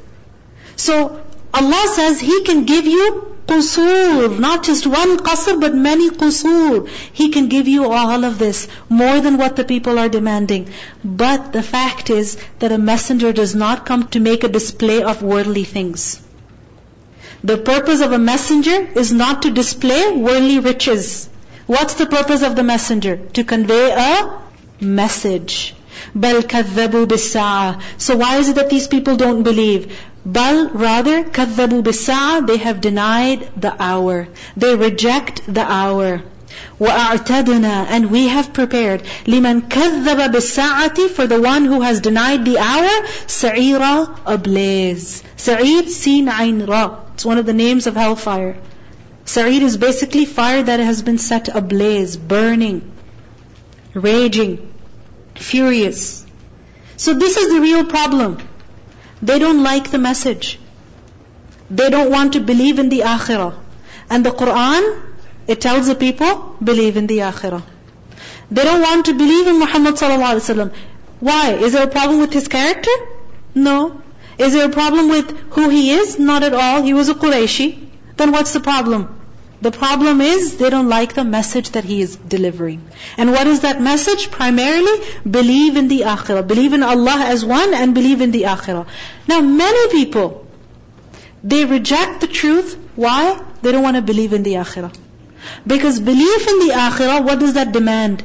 So 0.76 1.24
Allah 1.52 1.92
says 1.94 2.20
He 2.20 2.42
can 2.42 2.64
give 2.64 2.86
you 2.86 3.29
qusur, 3.49 4.39
not 4.39 4.63
just 4.63 4.87
one 4.87 5.17
qasr, 5.17 5.59
but 5.59 5.75
many 5.75 6.09
qusur. 6.09 6.87
He 7.13 7.29
can 7.29 7.47
give 7.47 7.67
you 7.67 7.91
all 7.91 8.23
of 8.23 8.39
this, 8.39 8.67
more 8.89 9.19
than 9.19 9.37
what 9.37 9.55
the 9.55 9.63
people 9.63 9.99
are 9.99 10.09
demanding. 10.09 10.69
But 11.03 11.53
the 11.53 11.63
fact 11.63 12.09
is 12.09 12.37
that 12.59 12.71
a 12.71 12.77
messenger 12.77 13.33
does 13.33 13.55
not 13.55 13.85
come 13.85 14.07
to 14.09 14.19
make 14.19 14.43
a 14.43 14.47
display 14.47 15.03
of 15.03 15.21
worldly 15.21 15.63
things. 15.63 16.19
The 17.43 17.57
purpose 17.57 18.01
of 18.01 18.11
a 18.11 18.17
messenger 18.17 18.87
is 18.95 19.11
not 19.11 19.43
to 19.43 19.51
display 19.51 20.11
worldly 20.11 20.59
riches. 20.59 21.29
What's 21.67 21.93
the 21.95 22.07
purpose 22.07 22.41
of 22.41 22.55
the 22.55 22.63
messenger? 22.63 23.17
To 23.33 23.43
convey 23.43 23.91
a 23.91 24.39
message. 24.81 25.75
بَلْ 26.17 26.41
كَذَّبُوا 26.41 27.05
بِالسَّاعَةِ 27.05 27.81
So 27.97 28.15
why 28.17 28.37
is 28.37 28.49
it 28.49 28.55
that 28.55 28.69
these 28.69 28.87
people 28.87 29.15
don't 29.15 29.43
believe? 29.43 29.95
Bal, 30.25 30.69
rather, 30.69 31.23
كَذَّبُوا 31.23 31.83
بِالسَّاعَةِ 31.83 32.47
They 32.47 32.57
have 32.57 32.81
denied 32.81 33.47
the 33.55 33.75
hour. 33.79 34.27
They 34.57 34.75
reject 34.75 35.41
the 35.47 35.61
hour. 35.61 36.23
وَأَعْتَدْنَا 36.79 37.85
And 37.89 38.09
we 38.09 38.27
have 38.27 38.51
prepared 38.53 39.03
لِمَنْ 39.25 39.69
كَذَّبَ 39.69 40.31
بِالسَّاعَةِ 40.33 41.09
For 41.09 41.27
the 41.27 41.41
one 41.41 41.65
who 41.65 41.81
has 41.81 42.01
denied 42.01 42.43
the 42.43 42.57
hour, 42.57 42.89
سَعِيرًا 43.27 44.19
A 44.25 44.37
blaze. 44.37 45.23
Sa'ir, 45.37 45.87
sin, 45.87 46.27
ain, 46.27 46.65
ra. 46.65 47.01
It's 47.13 47.23
one 47.25 47.37
of 47.37 47.45
the 47.45 47.53
names 47.53 47.87
of 47.87 47.95
hellfire. 47.95 48.57
Sa'ir 49.25 49.61
is 49.61 49.77
basically 49.77 50.25
fire 50.25 50.63
that 50.63 50.79
has 50.79 51.01
been 51.01 51.17
set 51.17 51.49
ablaze, 51.49 52.17
burning, 52.17 52.91
raging, 53.93 54.73
furious. 55.35 56.25
So 56.97 57.13
this 57.13 57.37
is 57.37 57.53
the 57.53 57.61
real 57.61 57.85
problem. 57.85 58.37
They 59.22 59.38
don't 59.38 59.62
like 59.62 59.90
the 59.90 59.98
message. 59.98 60.58
They 61.70 61.90
don't 61.90 62.10
want 62.10 62.32
to 62.34 62.40
believe 62.40 62.78
in 62.78 62.88
the 62.88 63.00
akhirah. 63.00 63.54
And 64.08 64.24
the 64.24 64.30
Quran, 64.30 65.02
it 65.46 65.60
tells 65.60 65.86
the 65.86 65.94
people, 65.94 66.56
believe 66.62 66.96
in 66.96 67.06
the 67.06 67.18
akhirah. 67.18 67.62
They 68.50 68.64
don't 68.64 68.80
want 68.80 69.06
to 69.06 69.14
believe 69.14 69.46
in 69.46 69.58
Muhammad 69.58 69.94
sallallahu. 69.94 70.72
Why? 71.20 71.52
Is 71.52 71.74
there 71.74 71.84
a 71.84 71.90
problem 71.90 72.20
with 72.20 72.32
his 72.32 72.48
character? 72.48 72.90
No. 73.54 74.00
Is 74.38 74.54
there 74.54 74.66
a 74.66 74.72
problem 74.72 75.10
with 75.10 75.30
who 75.50 75.68
he 75.68 75.90
is? 75.92 76.18
Not 76.18 76.42
at 76.42 76.54
all. 76.54 76.82
He 76.82 76.94
was 76.94 77.08
a 77.10 77.14
Qurayshi. 77.14 77.88
Then 78.16 78.32
what's 78.32 78.52
the 78.52 78.60
problem? 78.60 79.19
The 79.62 79.70
problem 79.70 80.20
is 80.22 80.56
they 80.56 80.70
don't 80.70 80.88
like 80.88 81.12
the 81.14 81.24
message 81.24 81.70
that 81.70 81.84
he 81.84 82.00
is 82.00 82.16
delivering. 82.16 82.82
And 83.18 83.30
what 83.30 83.46
is 83.46 83.60
that 83.60 83.80
message? 83.80 84.30
Primarily, 84.30 85.04
believe 85.30 85.76
in 85.76 85.88
the 85.88 86.00
akhirah. 86.00 86.46
Believe 86.46 86.72
in 86.72 86.82
Allah 86.82 87.18
as 87.18 87.44
one 87.44 87.74
and 87.74 87.94
believe 87.94 88.22
in 88.22 88.30
the 88.30 88.44
akhirah. 88.44 88.86
Now 89.28 89.40
many 89.40 89.92
people, 89.92 90.46
they 91.44 91.66
reject 91.66 92.22
the 92.22 92.26
truth. 92.26 92.74
Why? 92.96 93.38
They 93.60 93.72
don't 93.72 93.82
want 93.82 93.96
to 93.96 94.02
believe 94.02 94.32
in 94.32 94.42
the 94.42 94.54
akhirah. 94.54 94.94
Because 95.66 96.00
belief 96.00 96.48
in 96.48 96.58
the 96.60 96.72
akhirah, 96.74 97.24
what 97.24 97.38
does 97.38 97.54
that 97.54 97.72
demand 97.72 98.24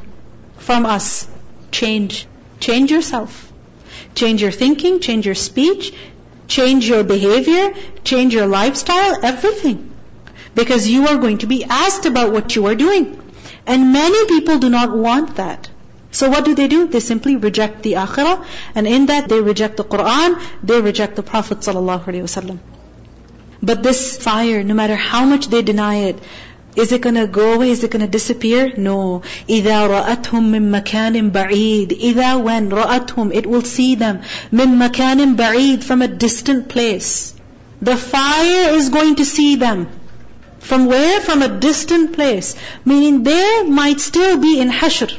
from 0.57 0.85
us? 0.85 1.27
Change. 1.71 2.27
Change 2.61 2.91
yourself. 2.91 3.51
Change 4.15 4.41
your 4.41 4.51
thinking, 4.51 5.01
change 5.01 5.25
your 5.25 5.35
speech, 5.35 5.93
change 6.47 6.87
your 6.87 7.03
behavior, 7.03 7.73
change 8.05 8.33
your 8.33 8.47
lifestyle, 8.47 9.17
everything 9.23 9.94
Because 10.54 10.88
you 10.88 11.06
are 11.08 11.16
going 11.16 11.38
to 11.38 11.46
be 11.46 11.64
asked 11.64 12.06
about 12.06 12.32
what 12.32 12.56
you 12.56 12.66
are 12.66 12.74
doing. 12.74 13.20
And 13.66 13.92
many 13.92 14.26
people 14.26 14.58
do 14.58 14.70
not 14.70 14.96
want 14.96 15.36
that. 15.36 15.68
So 16.12 16.28
what 16.28 16.44
do 16.44 16.54
they 16.54 16.66
do? 16.66 16.88
They 16.88 17.00
simply 17.00 17.36
reject 17.36 17.82
the 17.82 17.92
akhirah, 17.92 18.44
and 18.74 18.86
in 18.86 19.06
that 19.06 19.28
they 19.28 19.40
reject 19.40 19.76
the 19.76 19.84
Quran, 19.84 20.40
they 20.62 20.80
reject 20.80 21.14
the 21.16 21.22
Prophet 21.22 21.58
ﷺ. 21.58 22.58
But 23.62 23.82
this 23.82 24.16
fire, 24.16 24.64
no 24.64 24.74
matter 24.74 24.96
how 24.96 25.24
much 25.24 25.46
they 25.48 25.62
deny 25.62 25.96
it, 26.10 26.18
is 26.76 26.92
it 26.92 27.00
going 27.00 27.16
to 27.16 27.26
go 27.26 27.54
away? 27.54 27.70
Is 27.70 27.82
it 27.84 27.90
going 27.90 28.04
to 28.04 28.10
disappear? 28.10 28.72
No. 28.76 29.22
إِذَا 29.48 29.88
رَأَتْهُم 29.88 30.50
مِّن 30.50 30.70
مَكَانٍ 30.70 31.30
بَعِيدٍ 31.30 32.00
إِذَا 32.00 32.42
when 32.42 32.70
رَأَتْهُم 32.70 33.34
It 33.34 33.46
will 33.46 33.62
see 33.62 33.96
them. 33.96 34.20
مِّن 34.52 34.78
مَكَانٍ 34.78 35.36
بَعِيدٍ 35.36 35.82
From 35.82 36.00
a 36.00 36.08
distant 36.08 36.68
place. 36.68 37.34
The 37.82 37.96
fire 37.96 38.74
is 38.74 38.88
going 38.88 39.16
to 39.16 39.24
see 39.24 39.56
them. 39.56 39.88
From 40.69 40.87
where? 40.87 41.21
From 41.21 41.43
a 41.43 41.47
distant 41.47 42.13
place. 42.13 42.55
Meaning 42.83 43.23
they 43.23 43.63
might 43.63 43.99
still 43.99 44.37
be 44.39 44.59
in 44.59 44.69
Hashr. 44.69 45.15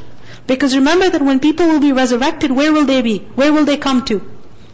Because 0.46 0.76
remember 0.76 1.08
that 1.08 1.22
when 1.22 1.38
people 1.40 1.68
will 1.68 1.80
be 1.80 1.92
resurrected, 1.92 2.50
where 2.50 2.72
will 2.72 2.84
they 2.84 3.02
be? 3.02 3.18
Where 3.36 3.52
will 3.52 3.64
they 3.64 3.76
come 3.76 4.04
to? 4.06 4.20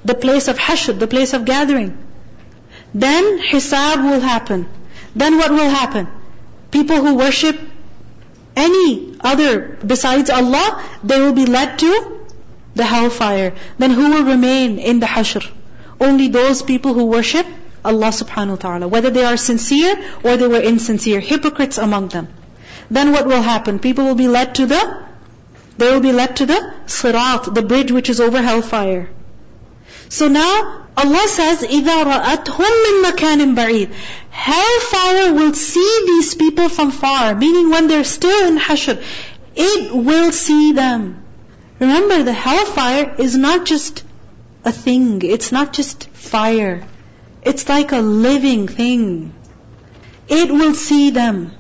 The 0.04 0.14
place 0.14 0.48
of 0.48 0.58
Hashr, 0.58 0.98
the 0.98 1.06
place 1.06 1.34
of 1.34 1.44
gathering. 1.44 1.98
Then 2.94 3.38
Hisab 3.50 4.02
will 4.10 4.20
happen. 4.20 4.66
Then 5.14 5.36
what 5.36 5.50
will 5.50 5.68
happen? 5.68 6.08
People 6.70 7.04
who 7.04 7.16
worship 7.16 7.60
any 8.56 9.16
other 9.20 9.78
besides 9.94 10.30
Allah, 10.30 10.82
they 11.04 11.20
will 11.20 11.34
be 11.34 11.46
led 11.46 11.78
to 11.80 12.20
the 12.74 12.84
hellfire. 12.84 13.54
Then 13.78 13.90
who 13.90 14.10
will 14.10 14.24
remain 14.24 14.78
in 14.78 15.00
the 15.00 15.06
hashr? 15.06 15.46
Only 16.00 16.28
those 16.28 16.62
people 16.62 16.94
who 16.94 17.04
worship 17.04 17.46
Allah 17.83 18.09
subhanahu 18.09 18.49
wa 18.49 18.55
ta'ala. 18.55 18.87
Whether 18.87 19.09
they 19.09 19.23
are 19.23 19.37
sincere 19.37 19.95
or 20.23 20.37
they 20.37 20.47
were 20.47 20.59
insincere. 20.59 21.19
Hypocrites 21.19 21.77
among 21.77 22.09
them. 22.09 22.27
Then 22.89 23.11
what 23.11 23.27
will 23.27 23.41
happen? 23.41 23.79
People 23.79 24.05
will 24.05 24.15
be 24.15 24.27
led 24.27 24.55
to 24.55 24.65
the, 24.65 24.81
they 25.77 25.91
will 25.91 25.99
be 25.99 26.11
led 26.11 26.37
to 26.37 26.45
the 26.45 26.73
sirat, 26.85 27.53
the 27.53 27.61
bridge 27.61 27.91
which 27.91 28.09
is 28.09 28.19
over 28.19 28.41
hellfire. 28.41 29.09
So 30.09 30.27
now 30.27 30.87
Allah 30.95 31.27
says, 31.27 31.61
إِذَا 31.61 32.03
رَأَتْهُم 32.05 32.71
مِّن 32.85 33.03
مَكَانٍ 33.03 33.55
بَعِيدٍ 33.55 33.93
Hellfire 34.31 35.33
will 35.33 35.53
see 35.53 36.03
these 36.07 36.33
people 36.35 36.69
from 36.69 36.91
far, 36.91 37.35
meaning 37.35 37.69
when 37.69 37.87
they're 37.87 38.03
still 38.03 38.47
in 38.47 38.57
Hashr, 38.57 39.03
it 39.55 39.93
will 39.93 40.31
see 40.31 40.71
them. 40.71 41.23
Remember, 41.79 42.23
the 42.23 42.33
hellfire 42.33 43.15
is 43.19 43.35
not 43.35 43.65
just 43.65 44.03
a 44.63 44.71
thing, 44.71 45.21
it's 45.21 45.51
not 45.51 45.73
just 45.73 46.09
fire. 46.09 46.83
It's 47.44 47.68
like 47.68 47.92
a 47.92 48.00
living 48.00 48.68
thing. 48.68 49.32
It 50.28 50.50
will 50.50 50.74
see 50.74 51.10
them. 51.10 51.52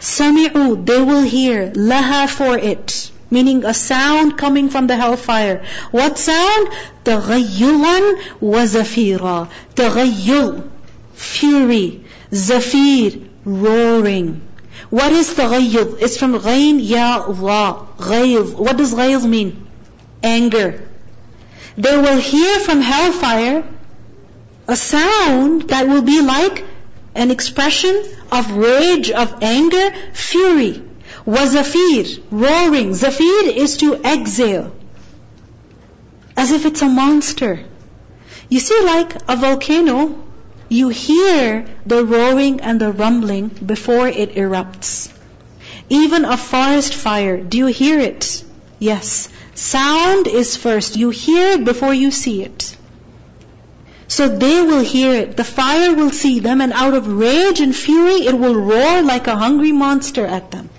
Sami'u, 0.00 0.84
they 0.84 1.00
will 1.00 1.22
hear. 1.22 1.70
Laha 1.70 2.28
for 2.28 2.58
it. 2.58 3.10
Meaning 3.30 3.64
a 3.64 3.72
sound 3.72 4.36
coming 4.36 4.68
from 4.68 4.86
the 4.88 4.96
hellfire. 4.96 5.64
What 5.90 6.18
sound? 6.18 6.68
Taghayyulan 7.04 8.40
wa 8.40 8.58
zafira. 8.66 9.48
Taghayyul, 9.74 10.68
fury. 11.14 12.04
Zafir, 12.34 13.20
roaring. 13.44 14.42
What 14.90 15.12
is 15.12 15.30
taghayyul? 15.30 16.02
It's 16.02 16.18
from 16.18 16.34
ghayn 16.34 16.80
ya 16.80 17.30
wa. 17.30 17.86
Ghayz. 17.96 18.54
What 18.54 18.76
does 18.76 18.92
ghayz 18.92 19.26
mean? 19.26 19.66
Anger. 20.22 20.88
They 21.76 21.96
will 21.96 22.18
hear 22.18 22.60
from 22.60 22.80
hellfire 22.80 23.64
a 24.72 24.76
sound 24.76 25.68
that 25.68 25.86
will 25.86 26.00
be 26.02 26.22
like 26.22 26.64
an 27.14 27.30
expression 27.30 27.94
of 28.30 28.52
rage, 28.52 29.10
of 29.10 29.42
anger, 29.42 29.92
fury. 30.14 30.82
Wazafir, 31.26 32.22
roaring. 32.30 32.94
Zafir 32.94 33.50
is 33.64 33.76
to 33.82 33.94
exhale. 34.12 34.74
As 36.36 36.52
if 36.52 36.64
it's 36.64 36.80
a 36.80 36.88
monster. 36.88 37.60
You 38.48 38.60
see, 38.60 38.80
like 38.82 39.14
a 39.28 39.36
volcano, 39.36 40.24
you 40.70 40.88
hear 40.88 41.66
the 41.84 42.02
roaring 42.02 42.60
and 42.62 42.80
the 42.80 42.92
rumbling 42.92 43.48
before 43.48 44.08
it 44.08 44.36
erupts. 44.36 45.12
Even 45.90 46.24
a 46.24 46.38
forest 46.38 46.94
fire, 46.94 47.36
do 47.36 47.58
you 47.58 47.66
hear 47.66 47.98
it? 48.00 48.42
Yes. 48.78 49.28
Sound 49.54 50.26
is 50.28 50.56
first. 50.56 50.96
You 50.96 51.10
hear 51.10 51.48
it 51.58 51.64
before 51.64 51.92
you 51.92 52.10
see 52.10 52.42
it. 52.42 52.74
So 54.11 54.29
they 54.29 54.61
will 54.61 54.83
hear 54.83 55.13
it. 55.13 55.35
The 55.35 55.43
fire 55.43 55.93
will 55.93 56.11
see 56.11 56.39
them 56.39 56.61
and 56.61 56.71
out 56.71 56.93
of 56.93 57.07
rage 57.07 57.59
and 57.59 57.75
fury 57.75 58.25
it 58.25 58.37
will 58.37 58.55
roar 58.55 59.01
like 59.01 59.27
a 59.27 59.35
hungry 59.35 59.71
monster 59.71 60.25
at 60.25 60.51
them. 60.51 60.69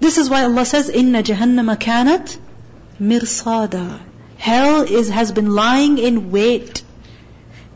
This 0.00 0.18
is 0.18 0.28
why 0.30 0.44
Allah 0.44 0.64
says, 0.64 0.88
"Inna 0.88 1.22
Jahannama 1.22 1.78
kanat 1.78 2.36
mirsada." 3.00 4.00
Hell 4.36 4.82
is 4.82 5.08
has 5.10 5.32
been 5.32 5.50
lying 5.54 5.98
in 5.98 6.30
wait. 6.30 6.82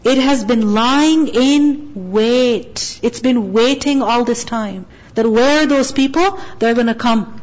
It 0.02 0.18
has 0.18 0.44
been 0.44 0.75
lying 0.75 1.28
in 1.28 2.11
wait. 2.12 2.99
It's 3.02 3.21
been 3.21 3.52
waiting 3.52 4.02
all 4.02 4.25
this 4.25 4.44
time. 4.44 4.87
That 5.14 5.30
where 5.30 5.62
are 5.62 5.66
those 5.66 5.92
people? 5.92 6.38
They're 6.59 6.75
gonna 6.75 6.94
come. 6.94 7.40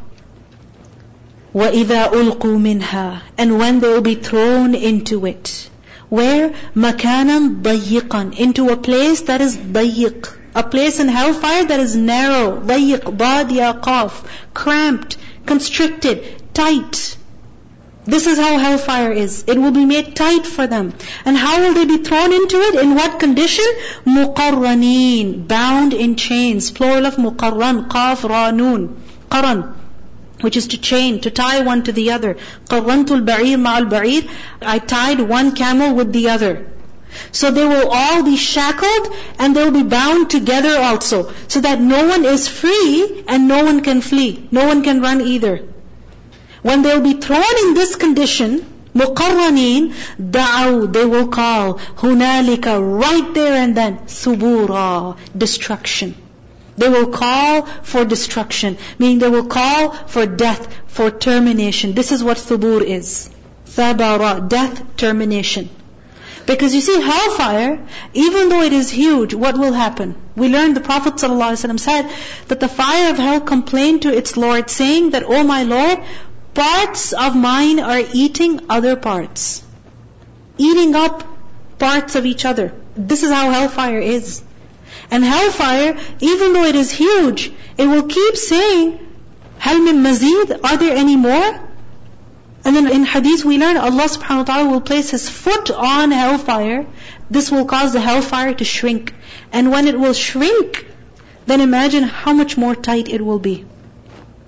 وَإِذَا 1.56 2.12
أُلْقُوا 2.12 2.58
مِنْهَا 2.68 3.22
And 3.38 3.58
when 3.58 3.80
they 3.80 3.90
will 3.90 4.02
be 4.02 4.16
thrown 4.16 4.76
into 4.76 5.26
it. 5.26 5.70
Where? 6.10 6.52
مَكَانًا 6.76 7.62
ضَيِّقًا 7.62 8.38
Into 8.38 8.70
a 8.70 8.78
place 8.78 9.22
that 9.22 9.42
is 9.42 9.58
ضيق. 9.58 10.30
A 10.54 10.64
place 10.64 11.00
in 11.00 11.08
hellfire 11.08 11.66
that 11.66 11.80
is 11.80 11.96
narrow, 11.96 12.60
ضيق, 12.60 13.10
ضاد 13.10 13.52
يا 13.52 13.72
قاف, 13.72 14.12
cramped, 14.54 15.18
constricted, 15.46 16.24
tight. 16.54 17.16
This 18.06 18.28
is 18.28 18.38
how 18.38 18.58
hellfire 18.58 19.12
is. 19.12 19.46
It 19.48 19.58
will 19.58 19.72
be 19.72 19.86
made 19.86 20.16
tight 20.16 20.46
for 20.46 20.68
them. 20.68 20.94
And 21.24 21.38
how 21.38 21.62
will 21.62 21.74
they 21.74 21.86
be 21.86 21.98
thrown 21.98 22.34
into 22.34 22.58
it? 22.58 22.76
In 22.76 22.96
what 22.96 23.20
condition? 23.20 23.66
مُقَرَّنِينَ 24.06 25.48
Bound 25.48 25.94
in 25.94 26.16
chains. 26.16 26.72
Plural 26.72 27.06
of 27.06 27.16
مُقَرَّن. 27.16 27.88
قاف 27.88 28.26
را 28.26 28.52
نون. 28.52 28.98
قرن. 29.30 29.75
Which 30.42 30.58
is 30.58 30.68
to 30.68 30.78
chain, 30.78 31.22
to 31.22 31.30
tie 31.30 31.62
one 31.62 31.84
to 31.84 31.92
the 31.92 32.12
other. 32.12 32.38
قَرَّنْتُ 32.68 33.06
الْبَعِيرَ 33.06 33.58
مَعَ 33.58 33.88
الْبَعِيرِ 33.88 34.30
I 34.62 34.80
tied 34.80 35.22
one 35.22 35.56
camel 35.56 35.94
with 35.94 36.12
the 36.12 36.30
other. 36.30 36.68
So 37.32 37.52
they 37.52 37.66
will 37.66 37.90
all 37.90 38.24
be 38.24 38.38
shackled 38.38 39.14
and 39.38 39.56
they 39.56 39.64
will 39.64 39.84
be 39.84 39.84
bound 39.84 40.30
together 40.30 40.78
also. 40.80 41.32
So 41.48 41.62
that 41.62 41.80
no 41.80 42.08
one 42.08 42.26
is 42.26 42.48
free 42.48 43.24
and 43.28 43.48
no 43.48 43.64
one 43.66 43.82
can 43.82 44.02
flee. 44.02 44.48
No 44.52 44.66
one 44.66 44.84
can 44.84 45.02
run 45.02 45.22
either. 45.22 45.68
When 46.62 46.82
they 46.82 46.94
will 46.94 47.04
be 47.04 47.20
thrown 47.20 47.58
in 47.66 47.74
this 47.74 47.96
condition, 47.96 48.66
مقرنين 48.96 49.94
دعوا 50.20 50.92
they 50.92 51.06
will 51.06 51.28
call 51.28 51.80
هنالك 51.98 52.66
right 53.00 53.34
there 53.34 53.54
and 53.54 53.76
then 53.76 54.00
ثبورا 54.08 55.16
destruction 55.38 56.16
they 56.77 56.89
will 56.89 57.09
call 57.09 57.63
for 57.93 58.05
destruction 58.05 58.77
meaning 58.99 59.19
they 59.19 59.29
will 59.29 59.47
call 59.47 59.91
for 59.91 60.27
death 60.27 60.69
for 60.87 61.11
termination 61.11 61.95
this 61.95 62.13
is 62.13 62.23
what 62.25 62.37
thubur 62.37 62.83
is 62.83 63.31
thabara 63.79 64.49
death 64.49 64.85
termination 64.97 65.69
because 66.47 66.75
you 66.75 66.81
see, 66.81 67.01
hellfire, 67.01 67.85
even 68.15 68.49
though 68.49 68.63
it 68.63 68.73
is 68.73 68.89
huge, 68.89 69.35
what 69.35 69.59
will 69.59 69.73
happen? 69.73 70.15
We 70.37 70.49
learned 70.49 70.77
the 70.77 70.81
Prophet 70.81 71.15
ﷺ 71.15 71.81
said 71.81 72.09
that 72.47 72.61
the 72.61 72.69
fire 72.69 73.11
of 73.11 73.19
hell 73.19 73.41
complained 73.41 74.03
to 74.03 74.17
its 74.17 74.37
Lord, 74.37 74.71
saying 74.71 75.11
that, 75.11 75.25
Oh 75.27 75.43
my 75.43 75.65
Lord, 75.65 75.99
parts 76.55 77.13
of 77.13 77.35
mine 77.35 77.81
are 77.81 78.03
eating 78.13 78.61
other 78.71 78.95
parts. 78.95 79.65
Eating 80.57 80.95
up 80.95 81.25
parts 81.81 82.15
of 82.15 82.25
each 82.25 82.45
other. 82.45 82.73
This 82.97 83.25
is 83.25 83.31
how 83.31 83.51
hellfire 83.51 83.99
is. 83.99 84.43
And 85.10 85.24
hellfire, 85.24 85.98
even 86.20 86.54
though 86.54 86.64
it 86.64 86.76
is 86.76 86.92
huge, 86.92 87.52
it 87.78 87.88
will 87.88 88.04
keep 88.04 88.36
saying, 88.36 89.00
هل 89.60 89.80
من 89.86 90.04
مزيد? 90.04 90.60
Are 90.64 90.78
there 90.78 90.96
any 90.96 91.16
more? 91.16 91.60
And 92.64 92.76
then 92.76 92.92
in 92.92 93.06
hadith 93.06 93.44
we 93.44 93.58
learn 93.58 93.78
Allah 93.78 94.04
subhanahu 94.04 94.38
wa 94.38 94.44
ta'ala 94.44 94.70
will 94.70 94.82
place 94.82 95.10
His 95.10 95.28
foot 95.30 95.72
on 95.72 96.12
hellfire. 96.12 96.86
This 97.30 97.52
will 97.52 97.66
cause 97.66 97.94
the 97.94 98.00
hellfire 98.00 98.54
to 98.54 98.64
shrink. 98.64 99.14
And 99.52 99.72
when 99.72 99.88
it 99.88 100.00
will 100.00 100.14
shrink, 100.14 100.86
then 101.46 101.62
imagine 101.62 102.04
how 102.04 102.34
much 102.34 102.58
more 102.58 102.76
tight 102.76 103.10
it 103.10 103.24
will 103.24 103.40
be. 103.40 103.66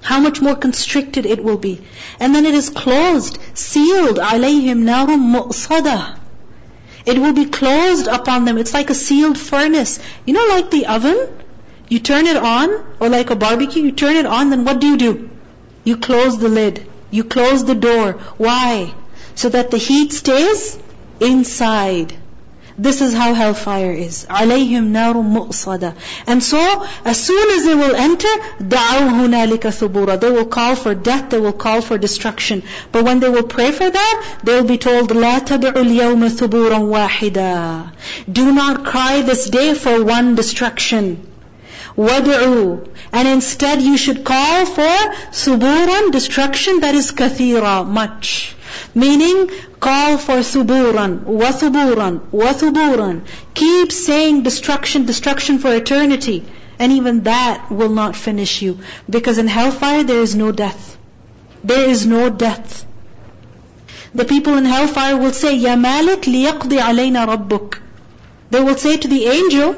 How 0.02 0.20
much 0.20 0.42
more 0.42 0.56
constricted 0.56 1.26
it 1.26 1.44
will 1.44 1.58
be. 1.58 1.82
And 2.20 2.36
then 2.36 2.46
it 2.46 2.54
is 2.54 2.70
closed, 2.70 3.40
sealed, 3.54 4.18
عَلَيْهِمْ 4.18 4.84
نَارٌ 4.84 5.08
مُؤْصَدَةٌ 5.08 6.17
it 7.07 7.19
will 7.19 7.33
be 7.33 7.47
closed 7.47 8.07
upon 8.07 8.45
them. 8.45 8.59
It's 8.59 8.75
like 8.75 8.91
a 8.91 8.95
sealed 8.95 9.39
furnace. 9.39 9.99
You 10.27 10.35
know 10.35 10.47
like 10.49 10.71
the 10.71 10.87
oven? 10.87 11.29
You 11.89 11.99
turn 12.01 12.27
it 12.27 12.37
on, 12.37 12.71
or 13.01 13.09
like 13.09 13.31
a 13.31 13.37
barbecue, 13.37 13.83
you 13.83 13.93
turn 13.93 14.17
it 14.17 14.27
on, 14.27 14.51
then 14.51 14.65
what 14.65 14.81
do 14.81 14.87
you 14.89 14.97
do? 14.97 15.31
You 15.85 15.97
close 15.97 16.39
the 16.39 16.49
lid. 16.49 16.87
You 17.11 17.25
close 17.25 17.65
the 17.65 17.75
door. 17.75 18.13
Why? 18.37 18.95
So 19.35 19.49
that 19.49 19.71
the 19.71 19.79
heat 19.79 20.13
stays 20.13 20.79
inside. 21.21 22.15
This 22.78 23.02
is 23.02 23.14
how 23.14 23.36
hellfire 23.36 23.92
is. 23.92 24.26
عَلَيْهِمْ 24.28 24.92
نَارٌ 24.92 25.14
مُؤْصَدَةٌ 25.14 25.94
And 26.26 26.44
so, 26.44 26.86
as 27.06 27.24
soon 27.24 27.52
as 27.52 27.66
they 27.66 27.76
will 27.76 27.96
enter, 27.96 28.28
دَعَوْ 28.60 29.10
هُنَالِكَ 29.20 29.60
ثُبُورًا 29.60 30.20
They 30.20 30.32
will 30.32 30.46
call 30.46 30.76
for 30.76 30.96
death, 30.96 31.30
they 31.30 31.38
will 31.38 31.54
call 31.54 31.82
for 31.82 32.00
destruction. 32.00 32.64
But 32.92 33.06
when 33.06 33.20
they 33.20 33.30
will 33.30 33.44
pray 33.44 33.72
for 33.72 33.88
that, 33.88 34.40
they 34.44 34.56
will 34.56 34.68
be 34.68 34.80
told, 34.80 35.10
لَا 35.10 35.40
تَدْعُوا 35.40 35.84
الْيَوْمَ 35.84 36.30
ثُبُورًا 36.30 36.80
وَاحِدًا 36.80 37.92
Do 38.32 38.52
not 38.52 38.84
cry 38.86 39.22
this 39.22 39.52
day 39.52 39.76
for 39.76 40.04
one 40.04 40.34
destruction. 40.34 41.28
وَدْعُوا 41.96 42.88
And 43.12 43.28
instead 43.28 43.84
you 43.84 43.98
should 43.98 44.24
call 44.24 44.66
for 44.66 44.98
suburan, 45.32 46.12
destruction 46.12 46.80
that 46.80 46.96
is 46.96 47.12
kathira, 47.12 47.88
much. 47.88 48.56
Meaning, 48.95 49.51
call 49.81 50.19
for 50.19 50.43
suburan, 50.43 51.23
wa 51.25 51.51
suburan, 51.53 52.21
wa 52.31 52.53
suburan. 52.53 53.23
Keep 53.55 53.93
saying 53.93 54.43
destruction, 54.43 55.07
destruction 55.07 55.59
for 55.59 55.75
eternity. 55.75 56.45
And 56.79 56.93
even 56.93 57.25
that 57.25 57.71
will 57.71 57.89
not 57.89 58.17
finish 58.17 58.63
you. 58.63 58.79
Because 59.09 59.39
in 59.39 59.49
hellfire 59.49 60.05
there 60.05 60.21
is 60.21 60.35
no 60.35 60.53
death. 60.53 60.97
There 61.65 61.89
is 61.89 62.07
no 62.07 62.31
death. 62.31 62.87
The 64.15 64.25
people 64.25 64.57
in 64.57 64.65
hellfire 64.65 65.17
will 65.17 65.33
say, 65.33 65.57
Ya 65.57 65.77
Malik 65.77 66.23
liyaqdi 66.23 66.79
alayna 66.81 67.27
rabbuk. 67.27 67.81
They 68.51 68.61
will 68.61 68.77
say 68.77 68.97
to 68.97 69.09
the 69.09 69.27
angel, 69.27 69.77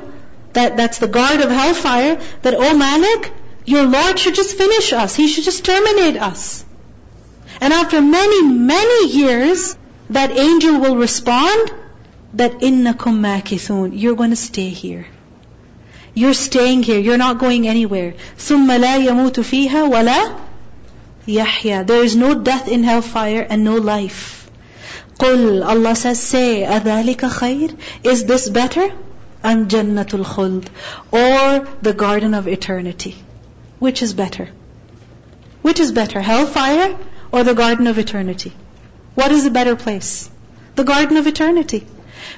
that, 0.52 0.76
that's 0.76 0.98
the 0.98 1.08
guard 1.08 1.40
of 1.40 1.50
hellfire, 1.50 2.20
that, 2.42 2.54
oh 2.56 2.76
Malik, 2.76 3.32
your 3.64 3.84
Lord 3.84 4.18
should 4.18 4.34
just 4.34 4.56
finish 4.56 4.92
us. 4.92 5.14
He 5.14 5.28
should 5.28 5.44
just 5.44 5.64
terminate 5.64 6.16
us. 6.16 6.64
And 7.61 7.73
after 7.73 8.01
many, 8.01 8.43
many 8.43 9.11
years, 9.11 9.77
that 10.09 10.31
angel 10.31 10.79
will 10.79 10.97
respond 10.97 11.71
that 12.33 12.59
innakum 12.59 13.19
makithun. 13.19 13.91
You're 13.93 14.15
going 14.15 14.31
to 14.31 14.35
stay 14.35 14.69
here. 14.69 15.05
You're 16.13 16.33
staying 16.33 16.83
here. 16.83 16.99
You're 16.99 17.17
not 17.17 17.39
going 17.39 17.67
anywhere. 17.67 18.13
ثُمَّ 18.37 18.67
لَا 18.67 19.05
يَمُوتُ 19.05 19.43
فِيهَا 19.51 19.89
وَلَا 19.89 20.39
يَحْيَا 21.27 21.87
There 21.87 22.03
is 22.03 22.15
no 22.15 22.35
death 22.35 22.67
in 22.67 22.83
hellfire 22.83 23.45
and 23.49 23.63
no 23.63 23.75
life. 23.75 24.49
قُلْ 25.17 25.65
Allah 25.65 25.95
says, 25.95 26.21
say, 26.21 26.63
أَذَلِكَ 26.63 27.15
خَيْرٌ 27.15 27.77
Is 28.03 28.25
this 28.25 28.49
better? 28.49 28.91
and 29.45 29.69
Jannatul 29.69 30.25
Khuld 30.25 30.67
or 31.11 31.67
the 31.81 31.93
Garden 31.93 32.33
of 32.33 32.47
Eternity. 32.47 33.15
Which 33.77 34.01
is 34.01 34.13
better? 34.13 34.49
Which 35.61 35.79
is 35.79 35.91
better, 35.91 36.19
hellfire 36.19 36.97
or 37.32 37.44
the 37.44 37.54
Garden 37.54 37.86
of 37.86 37.98
Eternity? 37.98 38.52
What 39.14 39.32
is 39.32 39.46
a 39.46 39.50
better 39.50 39.76
place? 39.76 40.30
The 40.76 40.84
Garden 40.84 41.16
of 41.16 41.26
Eternity. 41.26 41.86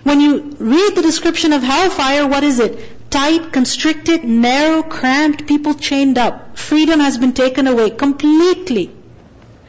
When 0.02 0.20
you 0.20 0.56
read 0.58 0.94
the 0.94 1.02
description 1.02 1.52
of 1.52 1.62
hellfire, 1.62 2.26
what 2.26 2.44
is 2.44 2.58
it? 2.58 3.10
Tight, 3.10 3.52
constricted, 3.52 4.24
narrow, 4.24 4.82
cramped, 4.82 5.46
people 5.46 5.74
chained 5.74 6.18
up. 6.18 6.56
Freedom 6.56 7.00
has 7.00 7.18
been 7.18 7.34
taken 7.34 7.66
away 7.66 7.90
completely. 7.90 8.90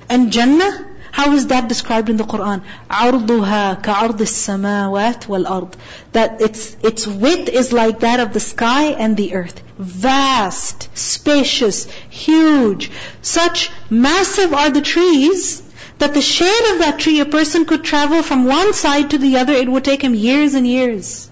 And 0.10 0.32
Jannah, 0.32 0.92
how 1.18 1.33
is 1.33 1.49
that 1.49 1.68
described 1.68 2.11
in 2.11 2.16
the 2.16 2.25
Quran? 2.25 2.62
عَرْضُهَا 2.90 3.83
كَعَرْضِ 3.83 4.18
السَّمَاوَاتِ 4.18 5.26
وَالْأَرْضِ 5.26 5.73
That 6.12 6.40
its, 6.40 6.76
its 6.83 7.07
width 7.07 7.49
is 7.49 7.73
like 7.73 8.00
that 8.00 8.21
of 8.21 8.33
the 8.33 8.40
sky 8.40 8.92
and 8.92 9.16
the 9.16 9.35
earth. 9.35 9.62
Vast, 9.79 10.88
spacious, 10.96 11.87
huge. 12.09 12.90
Such 13.20 13.70
massive 13.90 14.53
are 14.55 14.70
the 14.70 14.81
trees 14.81 15.62
that 15.98 16.14
the 16.14 16.22
shade 16.22 16.72
of 16.72 16.79
that 16.79 16.98
tree, 17.01 17.20
a 17.20 17.27
person 17.27 17.64
could 17.64 17.83
travel 17.83 18.22
from 18.22 18.44
one 18.44 18.72
side 18.72 19.11
to 19.11 19.18
the 19.18 19.38
other, 19.38 19.53
it 19.53 19.68
would 19.68 19.85
take 19.85 20.03
him 20.03 20.14
years 20.14 20.55
and 20.55 20.66
years. 20.66 21.31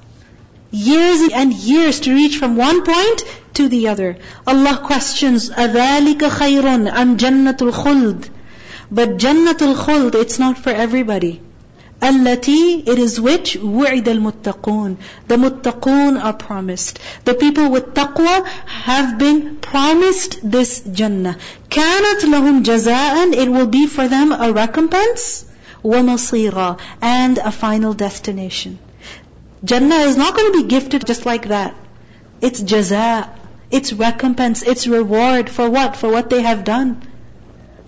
Years 0.73 1.31
and 1.33 1.53
years 1.53 2.01
to 2.01 2.14
reach 2.14 2.38
from 2.38 2.57
one 2.57 2.83
point 2.85 3.23
to 3.55 3.69
the 3.69 3.88
other. 3.88 4.19
Allah 4.47 4.81
questions, 4.85 5.51
أَذَلِكَ 5.51 6.19
خَيْرٌ 6.19 6.90
أَمْ 6.90 7.16
جَنَّةُ 7.16 7.57
الْخُلْدِ 7.57 8.29
but 8.90 9.16
Jannatul 9.19 9.75
Khuld, 9.75 10.14
it's 10.14 10.38
not 10.38 10.59
for 10.59 10.71
everybody. 10.71 11.40
Allati, 12.01 12.87
it 12.87 12.99
is 12.99 13.19
which? 13.19 13.57
وُعِدَ 13.57 14.05
الْمُتَّقُونَ 14.05 14.97
The 15.29 15.37
muttaqoon 15.37 16.23
are 16.23 16.35
promised. 16.35 16.99
The 17.25 17.33
people 17.33 17.71
with 17.71 17.95
taqwa 17.95 18.47
have 18.66 19.19
been 19.19 19.57
promised 19.57 20.38
this 20.42 20.81
Jannah. 20.81 21.38
كَانَتْ 21.71 22.21
لَهُمْ 22.21 22.64
جَزَاءً 22.64 23.33
It 23.33 23.49
will 23.49 23.66
be 23.66 23.87
for 23.87 24.07
them 24.09 24.31
a 24.31 24.53
recompense. 24.53 25.47
وَمَصِيرًا 25.83 26.79
And 27.01 27.38
a 27.38 27.51
final 27.51 27.95
destination. 27.95 28.79
Jannah 29.64 30.01
is 30.11 30.19
not 30.19 30.37
going 30.37 30.53
to 30.53 30.62
be 30.62 30.69
gifted 30.69 31.07
just 31.07 31.25
like 31.25 31.49
that. 31.49 31.75
It's 32.42 32.61
jaza. 32.61 33.31
It's 33.71 33.95
recompense. 33.95 34.62
It's 34.62 34.87
reward. 34.87 35.49
For 35.49 35.71
what? 35.71 35.97
For 35.97 36.11
what 36.11 36.29
they 36.29 36.42
have 36.42 36.62
done 36.64 37.01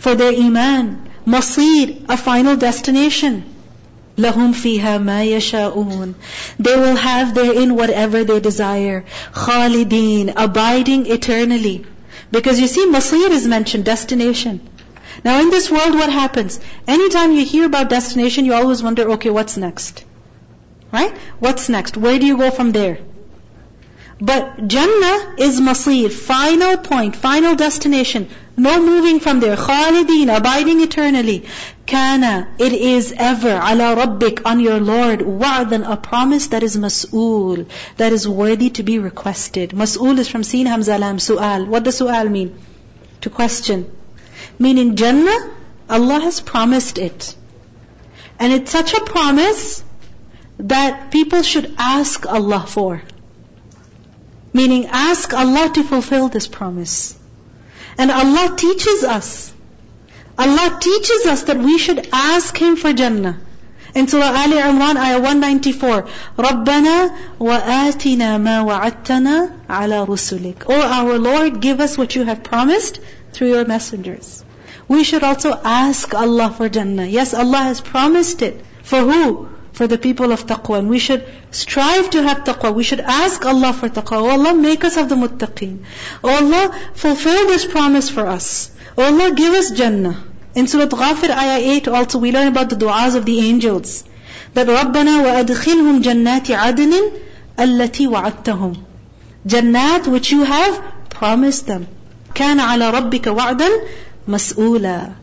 for 0.03 0.15
their 0.15 0.33
iman. 0.33 1.09
Masir, 1.27 2.05
a 2.09 2.17
final 2.17 2.57
destination. 2.57 3.45
لَهُمْ 4.17 4.53
فِيهَا 4.53 4.99
مَا 4.99 5.25
يَشَاءُونَ 5.25 6.15
They 6.59 6.77
will 6.77 6.97
have 6.97 7.35
therein 7.35 7.77
whatever 7.77 8.25
they 8.25 8.41
desire. 8.41 9.05
خَالِدِينَ 9.33 10.33
Abiding 10.37 11.07
eternally. 11.07 11.85
Because 12.31 12.59
you 12.59 12.67
see, 12.67 12.87
Masir 12.87 13.31
is 13.31 13.47
mentioned, 13.47 13.85
destination. 13.85 14.61
Now 15.25 15.41
in 15.41 15.51
this 15.51 15.71
world 15.71 15.95
what 15.95 16.11
happens? 16.11 16.61
Anytime 16.87 17.33
you 17.33 17.45
hear 17.45 17.67
about 17.67 17.91
destination, 17.91 18.45
you 18.45 18.55
always 18.55 18.83
wonder, 18.83 19.11
okay, 19.13 19.31
what's 19.31 19.57
next? 19.57 20.05
Right? 20.93 21.17
What's 21.39 21.69
next? 21.69 21.97
Where 21.97 22.19
do 22.19 22.27
you 22.27 22.37
go 22.37 22.51
from 22.51 22.73
there? 22.73 22.99
But 24.26 24.68
Jannah 24.68 25.36
is 25.38 25.60
masir, 25.60 26.10
final 26.10 26.78
point, 26.78 27.14
final 27.14 27.56
destination. 27.56 28.30
No 28.56 28.82
moving 28.82 29.20
from 29.20 29.42
there. 29.42 29.58
Khalideen, 29.58 30.34
abiding 30.34 30.80
eternally. 30.80 31.44
Kana, 31.86 32.48
it 32.58 32.72
is 32.72 33.14
ever, 33.18 33.50
ala 33.50 33.90
rabbik, 33.98 34.40
on 34.46 34.62
your 34.62 34.80
Lord, 34.80 35.20
wa'dan, 35.20 35.84
a 35.92 35.98
promise 35.98 36.48
that 36.54 36.64
is 36.64 36.78
mas'ul, 36.78 37.66
that 37.98 38.14
is 38.14 38.26
worthy 38.26 38.70
to 38.78 38.84
be 38.84 38.98
requested. 38.98 39.72
Mas'ul 39.72 40.18
is 40.20 40.30
from 40.30 40.44
Sin 40.44 40.68
Hamza 40.68 40.98
Lam, 40.98 41.18
su'al. 41.18 41.68
What 41.68 41.84
does 41.84 42.00
su'al 42.00 42.32
mean? 42.32 42.56
To 43.22 43.30
question. 43.30 43.92
Meaning 44.58 44.96
Jannah, 44.96 45.40
Allah 45.90 46.22
has 46.22 46.40
promised 46.40 46.98
it. 46.98 47.36
And 48.40 48.54
it's 48.54 48.72
such 48.72 48.94
a 48.94 49.02
promise 49.02 49.84
that 50.60 51.12
people 51.12 51.42
should 51.42 51.76
ask 51.78 52.26
Allah 52.26 52.64
for. 52.66 53.02
Meaning 54.53 54.87
ask 54.87 55.35
Allah 55.35 55.71
to 55.75 55.83
fulfill 55.83 56.29
this 56.29 56.47
promise. 56.47 57.19
And 57.97 58.11
Allah 58.11 58.55
teaches 58.57 59.05
us. 59.05 59.53
Allah 60.39 60.79
teaches 60.81 61.27
us 61.27 61.43
that 61.45 61.59
we 61.59 61.79
should 61.79 62.09
ask 62.13 62.57
Him 62.57 62.77
for 62.77 62.93
Jannah. 62.93 63.41
In 63.95 64.07
Surah 64.07 64.33
Ali 64.43 64.57
Imran, 64.57 64.97
ayah 64.97 65.21
194, 65.21 66.07
رَبَّنَا 66.37 67.17
وَآتِنَا 67.41 68.39
مَا 68.39 68.65
وَعَدْتَنَا 68.69 69.67
عَلَى 69.67 70.07
رُسُلِكَ 70.07 70.65
O 70.69 70.81
our 70.81 71.19
Lord, 71.19 71.61
give 71.61 71.81
us 71.81 71.97
what 71.99 72.15
you 72.15 72.25
have 72.25 72.45
promised 72.45 73.01
through 73.33 73.49
your 73.49 73.65
messengers. 73.65 74.45
We 74.87 75.05
should 75.05 75.25
also 75.25 75.59
ask 75.65 76.15
Allah 76.15 76.51
for 76.51 76.69
Jannah. 76.69 77.07
Yes, 77.07 77.35
Allah 77.35 77.59
has 77.59 77.81
promised 77.81 78.43
it. 78.43 78.65
For 78.83 79.01
who? 79.01 79.49
for 79.73 79.87
the 79.87 79.99
people 79.99 80.33
of 80.33 80.47
taqwa. 80.47 80.79
And 80.79 80.89
we 80.89 80.99
should 80.99 81.25
strive 81.51 82.11
to 82.11 82.23
have 82.23 82.45
taqwa. 82.45 82.75
We 82.75 82.83
should 82.83 83.01
ask 83.01 83.45
Allah 83.45 83.73
for 83.73 83.89
taqwa. 83.89 84.23
Oh 84.23 84.31
Allah, 84.31 84.55
make 84.55 84.85
us 84.85 84.97
of 84.97 85.09
the 85.09 85.15
muttaqeen. 85.15 85.79
Oh 86.25 86.35
Allah, 86.35 86.75
fulfill 86.95 87.47
this 87.47 87.67
promise 87.67 88.11
for 88.11 88.27
us. 88.27 88.71
Oh 88.97 89.05
Allah, 89.05 89.35
give 89.35 89.55
us 89.55 89.71
Jannah. 89.71 90.17
In 90.55 90.67
Surah 90.67 90.87
Ghafir, 90.87 91.31
ayah 91.31 91.59
8 91.59 91.89
also 91.89 92.19
we 92.19 92.33
learn 92.33 92.49
about 92.49 92.71
the 92.71 92.77
du'as 92.77 93.15
of 93.15 93.25
the 93.25 93.39
angels. 93.39 94.05
That 94.55 94.67
رَبَّنَا 94.67 95.23
وَأَدْخِلْهُمْ 95.27 96.03
جَنَّاتِ 96.03 96.57
عَدْنٍ 96.57 97.13
الَّتِي 97.59 98.09
وَعَدْتَهُمْ 98.09 98.77
Jannat 99.47 100.09
which 100.09 100.33
you 100.33 100.43
have 100.43 100.83
promised 101.11 101.67
them. 101.67 101.87
كَانَ 102.35 102.59
عَلَى 102.59 102.93
رَبِّكَ 102.93 103.37
وَعْدًا 103.37 103.69
مَسْئُولًا 104.27 105.15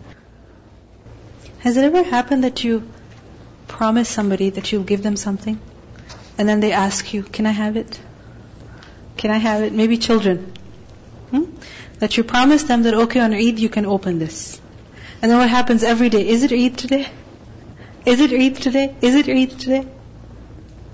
Has 1.60 1.76
it 1.76 1.84
ever 1.84 2.04
happened 2.04 2.44
that 2.44 2.64
you 2.64 2.84
promise 3.73 4.09
somebody 4.09 4.51
that 4.51 4.71
you'll 4.71 4.89
give 4.93 5.03
them 5.03 5.17
something, 5.17 5.61
and 6.39 6.49
then 6.49 6.61
they 6.61 6.73
ask 6.73 7.13
you, 7.15 7.23
can 7.23 7.47
I 7.47 7.53
have 7.53 7.77
it? 7.77 8.01
Can 9.17 9.31
I 9.31 9.37
have 9.37 9.63
it? 9.63 9.73
Maybe 9.73 9.99
children. 9.99 10.53
Hmm? 11.31 11.45
That 11.99 12.17
you 12.17 12.25
promise 12.25 12.65
them 12.65 12.83
that, 12.85 12.95
okay, 12.95 13.21
on 13.21 13.35
Eid 13.35 13.59
you 13.59 13.69
can 13.69 13.87
open 13.87 14.19
this. 14.19 14.61
And 15.23 15.31
then 15.31 15.39
what 15.39 15.51
happens 15.51 15.83
every 15.83 16.09
day? 16.09 16.27
Is 16.29 16.43
it 16.43 16.53
Eid 16.53 16.79
today? 16.79 17.07
Is 18.07 18.21
it 18.21 18.33
Eid 18.33 18.57
today? 18.57 18.95
Is 19.01 19.15
it 19.15 19.29
Eid 19.29 19.59
today? 19.59 19.87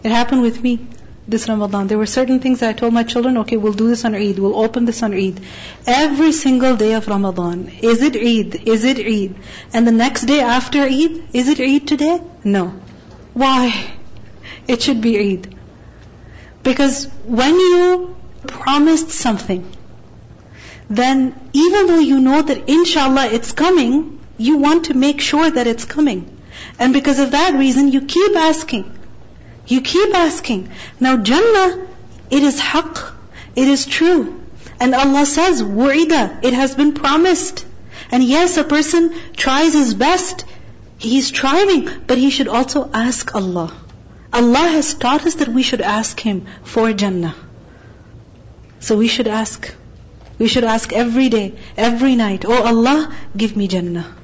It 0.02 0.10
happened 0.10 0.42
with 0.42 0.62
me 0.62 0.86
this 1.28 1.48
Ramadan. 1.48 1.88
There 1.88 1.98
were 1.98 2.06
certain 2.06 2.40
things 2.40 2.62
I 2.62 2.72
told 2.72 2.92
my 2.92 3.02
children, 3.02 3.38
okay, 3.38 3.56
we'll 3.56 3.72
do 3.72 3.88
this 3.88 4.04
on 4.04 4.14
Eid, 4.14 4.38
we'll 4.38 4.56
open 4.56 4.84
this 4.84 5.02
on 5.02 5.12
Eid. 5.12 5.40
Every 5.86 6.32
single 6.32 6.76
day 6.76 6.92
of 6.92 7.08
Ramadan, 7.08 7.70
is 7.82 8.02
it 8.02 8.16
Eid? 8.16 8.68
Is 8.68 8.84
it 8.84 8.98
Eid? 8.98 9.34
And 9.72 9.86
the 9.86 9.92
next 9.92 10.22
day 10.22 10.40
after 10.40 10.82
Eid, 10.82 11.28
is 11.32 11.48
it 11.48 11.60
Eid 11.60 11.88
today? 11.88 12.20
No. 12.44 12.68
Why? 13.34 13.92
It 14.68 14.82
should 14.82 15.00
be 15.00 15.18
Eid. 15.18 15.54
Because 16.62 17.06
when 17.24 17.54
you 17.54 18.16
promised 18.46 19.10
something, 19.10 19.70
then 20.88 21.50
even 21.52 21.86
though 21.88 21.98
you 21.98 22.20
know 22.20 22.42
that 22.42 22.68
inshallah 22.68 23.26
it's 23.26 23.52
coming, 23.52 24.20
you 24.38 24.58
want 24.58 24.86
to 24.86 24.94
make 24.94 25.20
sure 25.20 25.50
that 25.50 25.66
it's 25.66 25.84
coming. 25.84 26.38
And 26.78 26.92
because 26.92 27.18
of 27.18 27.32
that 27.32 27.54
reason, 27.54 27.88
you 27.88 28.02
keep 28.02 28.36
asking. 28.36 28.95
You 29.66 29.80
keep 29.80 30.14
asking. 30.14 30.70
Now 31.00 31.16
Jannah, 31.16 31.86
it 32.30 32.42
is 32.42 32.60
haqq. 32.60 33.12
It 33.54 33.68
is 33.68 33.86
true. 33.86 34.42
And 34.78 34.94
Allah 34.94 35.24
says, 35.24 35.62
wa'ida, 35.62 36.44
it 36.44 36.52
has 36.52 36.74
been 36.74 36.92
promised. 36.92 37.64
And 38.10 38.22
yes, 38.22 38.56
a 38.56 38.64
person 38.64 39.14
tries 39.34 39.72
his 39.72 39.94
best. 39.94 40.44
He's 40.98 41.26
striving, 41.28 41.88
but 42.06 42.18
he 42.18 42.30
should 42.30 42.48
also 42.48 42.90
ask 42.92 43.34
Allah. 43.34 43.72
Allah 44.32 44.68
has 44.68 44.92
taught 44.92 45.24
us 45.24 45.36
that 45.36 45.48
we 45.48 45.62
should 45.62 45.80
ask 45.80 46.20
Him 46.20 46.46
for 46.62 46.92
Jannah. 46.92 47.34
So 48.80 48.96
we 48.96 49.08
should 49.08 49.28
ask. 49.28 49.74
We 50.38 50.48
should 50.48 50.64
ask 50.64 50.92
every 50.92 51.30
day, 51.30 51.54
every 51.76 52.16
night, 52.16 52.44
Oh 52.46 52.62
Allah, 52.62 53.14
give 53.34 53.56
me 53.56 53.68
Jannah. 53.68 54.14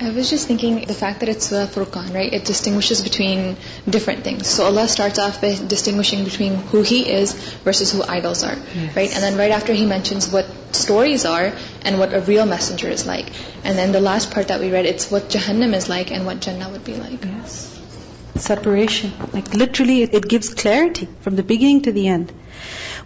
I 0.00 0.10
was 0.10 0.28
just 0.30 0.48
thinking 0.48 0.84
the 0.86 0.94
fact 0.94 1.20
that 1.20 1.28
it's 1.28 1.46
Surah 1.46 1.66
Furqan, 1.66 2.12
right? 2.14 2.32
It 2.32 2.44
distinguishes 2.44 3.02
between 3.02 3.56
different 3.88 4.24
things. 4.24 4.48
So 4.48 4.64
Allah 4.64 4.88
starts 4.88 5.18
off 5.18 5.40
by 5.40 5.54
distinguishing 5.54 6.24
between 6.24 6.56
who 6.56 6.82
He 6.82 7.08
is 7.08 7.32
versus 7.64 7.92
who 7.92 8.02
idols 8.02 8.42
are, 8.42 8.56
yes. 8.74 8.96
right? 8.96 9.14
And 9.14 9.22
then 9.22 9.36
right 9.36 9.52
after 9.52 9.72
He 9.72 9.86
mentions 9.86 10.30
what 10.30 10.46
stories 10.74 11.24
are 11.24 11.52
and 11.82 11.98
what 11.98 12.14
a 12.14 12.20
real 12.20 12.46
messenger 12.46 12.88
is 12.88 13.06
like. 13.06 13.26
And 13.64 13.78
then 13.78 13.92
the 13.92 14.00
last 14.00 14.32
part 14.32 14.48
that 14.48 14.60
we 14.60 14.72
read, 14.72 14.86
it's 14.86 15.10
what 15.10 15.28
Jahannam 15.28 15.74
is 15.74 15.88
like 15.88 16.10
and 16.10 16.26
what 16.26 16.40
Jannah 16.40 16.70
would 16.70 16.84
be 16.84 16.94
like. 16.94 17.24
Yes. 17.24 17.68
Separation. 18.36 19.12
Like 19.32 19.54
literally 19.54 20.02
it 20.02 20.28
gives 20.28 20.52
clarity 20.52 21.08
from 21.20 21.36
the 21.36 21.42
beginning 21.42 21.82
to 21.82 21.92
the 21.92 22.08
end. 22.08 22.32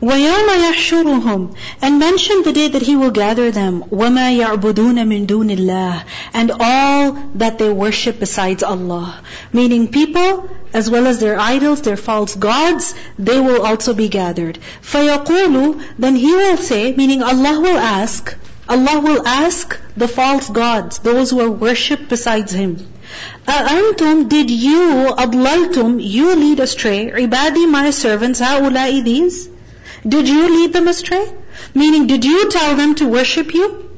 وَيَوْمَ 0.01 0.73
يَحْشُرُهُمْ 0.73 1.56
And 1.82 1.99
mention 1.99 2.41
the 2.41 2.54
day 2.54 2.69
that 2.69 2.82
He 2.82 2.95
will 2.95 3.12
gather 3.12 3.51
them. 3.51 3.84
وَمَا 3.91 4.36
يَعْبُدُونَ 4.36 4.97
مِن 5.06 5.27
دُونِ 5.27 5.56
اللَّهِ 5.56 6.04
And 6.34 6.51
all 6.60 7.17
that 7.36 7.60
they 7.60 7.69
worship 7.69 8.19
besides 8.19 8.63
Allah. 8.63 9.21
Meaning 9.54 9.89
people, 9.89 10.49
as 10.73 10.89
well 10.89 11.06
as 11.06 11.19
their 11.19 11.39
idols, 11.39 11.84
their 11.84 11.97
false 11.97 12.34
gods, 12.36 12.95
they 13.19 13.39
will 13.39 13.62
also 13.62 13.93
be 13.93 14.10
gathered. 14.10 14.58
فَيَقُولُ 14.82 15.80
Then 15.99 16.15
He 16.15 16.34
will 16.34 16.58
say, 16.58 16.93
meaning 16.93 17.21
Allah 17.21 17.60
will 17.60 17.77
ask, 17.77 18.36
Allah 18.67 19.01
will 19.01 19.27
ask 19.27 19.80
the 19.95 20.08
false 20.08 20.49
gods, 20.49 20.97
those 20.97 21.30
who 21.30 21.41
are 21.41 21.51
worshipped 21.51 22.10
besides 22.10 22.51
Him. 22.54 22.77
أَأَنْتُمْ 23.47 24.30
Did 24.30 24.49
you, 24.49 25.13
أَضْلَلْتُمْ 25.15 26.04
You 26.04 26.36
lead 26.36 26.60
astray, 26.60 27.12
عِبَادِي 27.12 27.69
My 27.69 27.91
servants, 27.91 28.39
هَؤُلَاءِ 28.39 29.04
These 29.04 29.49
did 30.09 30.29
you 30.29 30.49
lead 30.49 30.73
them 30.73 30.88
astray? 30.88 31.33
Meaning, 31.75 32.07
did 32.07 32.25
you 32.25 32.51
tell 32.51 32.77
them 32.77 32.95
to 32.97 33.09
worship 33.09 33.55
you? 33.55 33.90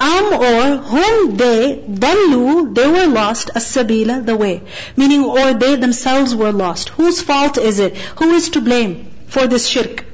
Am 0.00 0.32
or 0.32 0.76
whom 0.78 1.36
they, 1.36 1.82
dallu, 1.88 2.74
they 2.74 2.86
were 2.86 3.06
lost, 3.06 3.50
as-sabila, 3.54 4.24
the 4.26 4.36
way. 4.36 4.62
Meaning, 4.96 5.24
or 5.24 5.54
they 5.54 5.76
themselves 5.76 6.34
were 6.34 6.52
lost. 6.52 6.88
Whose 6.90 7.20
fault 7.22 7.58
is 7.58 7.78
it? 7.78 7.96
Who 8.18 8.30
is 8.32 8.50
to 8.50 8.60
blame 8.60 9.10
for 9.28 9.46
this 9.46 9.68
shirk? 9.68 10.04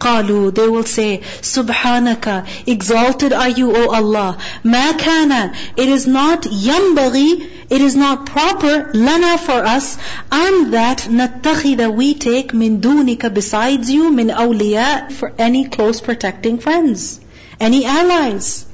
قالوا 0.00 0.52
they 0.54 0.68
will 0.68 0.84
say 0.84 1.20
subhanaka 1.40 2.46
exalted 2.66 3.32
are 3.32 3.48
you 3.48 3.74
O 3.74 3.90
Allah 3.98 4.36
ma 4.62 4.92
kana 4.92 5.54
it 5.76 5.88
is 5.88 6.06
not 6.06 6.42
yambaghi 6.42 7.46
it 7.70 7.80
is 7.80 7.96
not 7.96 8.26
proper 8.26 8.90
lana 8.92 9.38
for 9.38 9.58
us 9.74 9.96
and 10.30 10.74
that 10.74 10.98
nattakhida 11.20 11.88
we 12.00 12.12
take 12.26 12.52
min 12.52 12.80
dunika 12.82 13.32
besides 13.32 13.90
you 13.90 14.10
min 14.12 14.28
awliya 14.28 15.10
for 15.12 15.32
any 15.38 15.64
close 15.76 16.00
protecting 16.02 16.58
friends 16.58 17.20
any 17.58 17.84
allies 17.86 18.66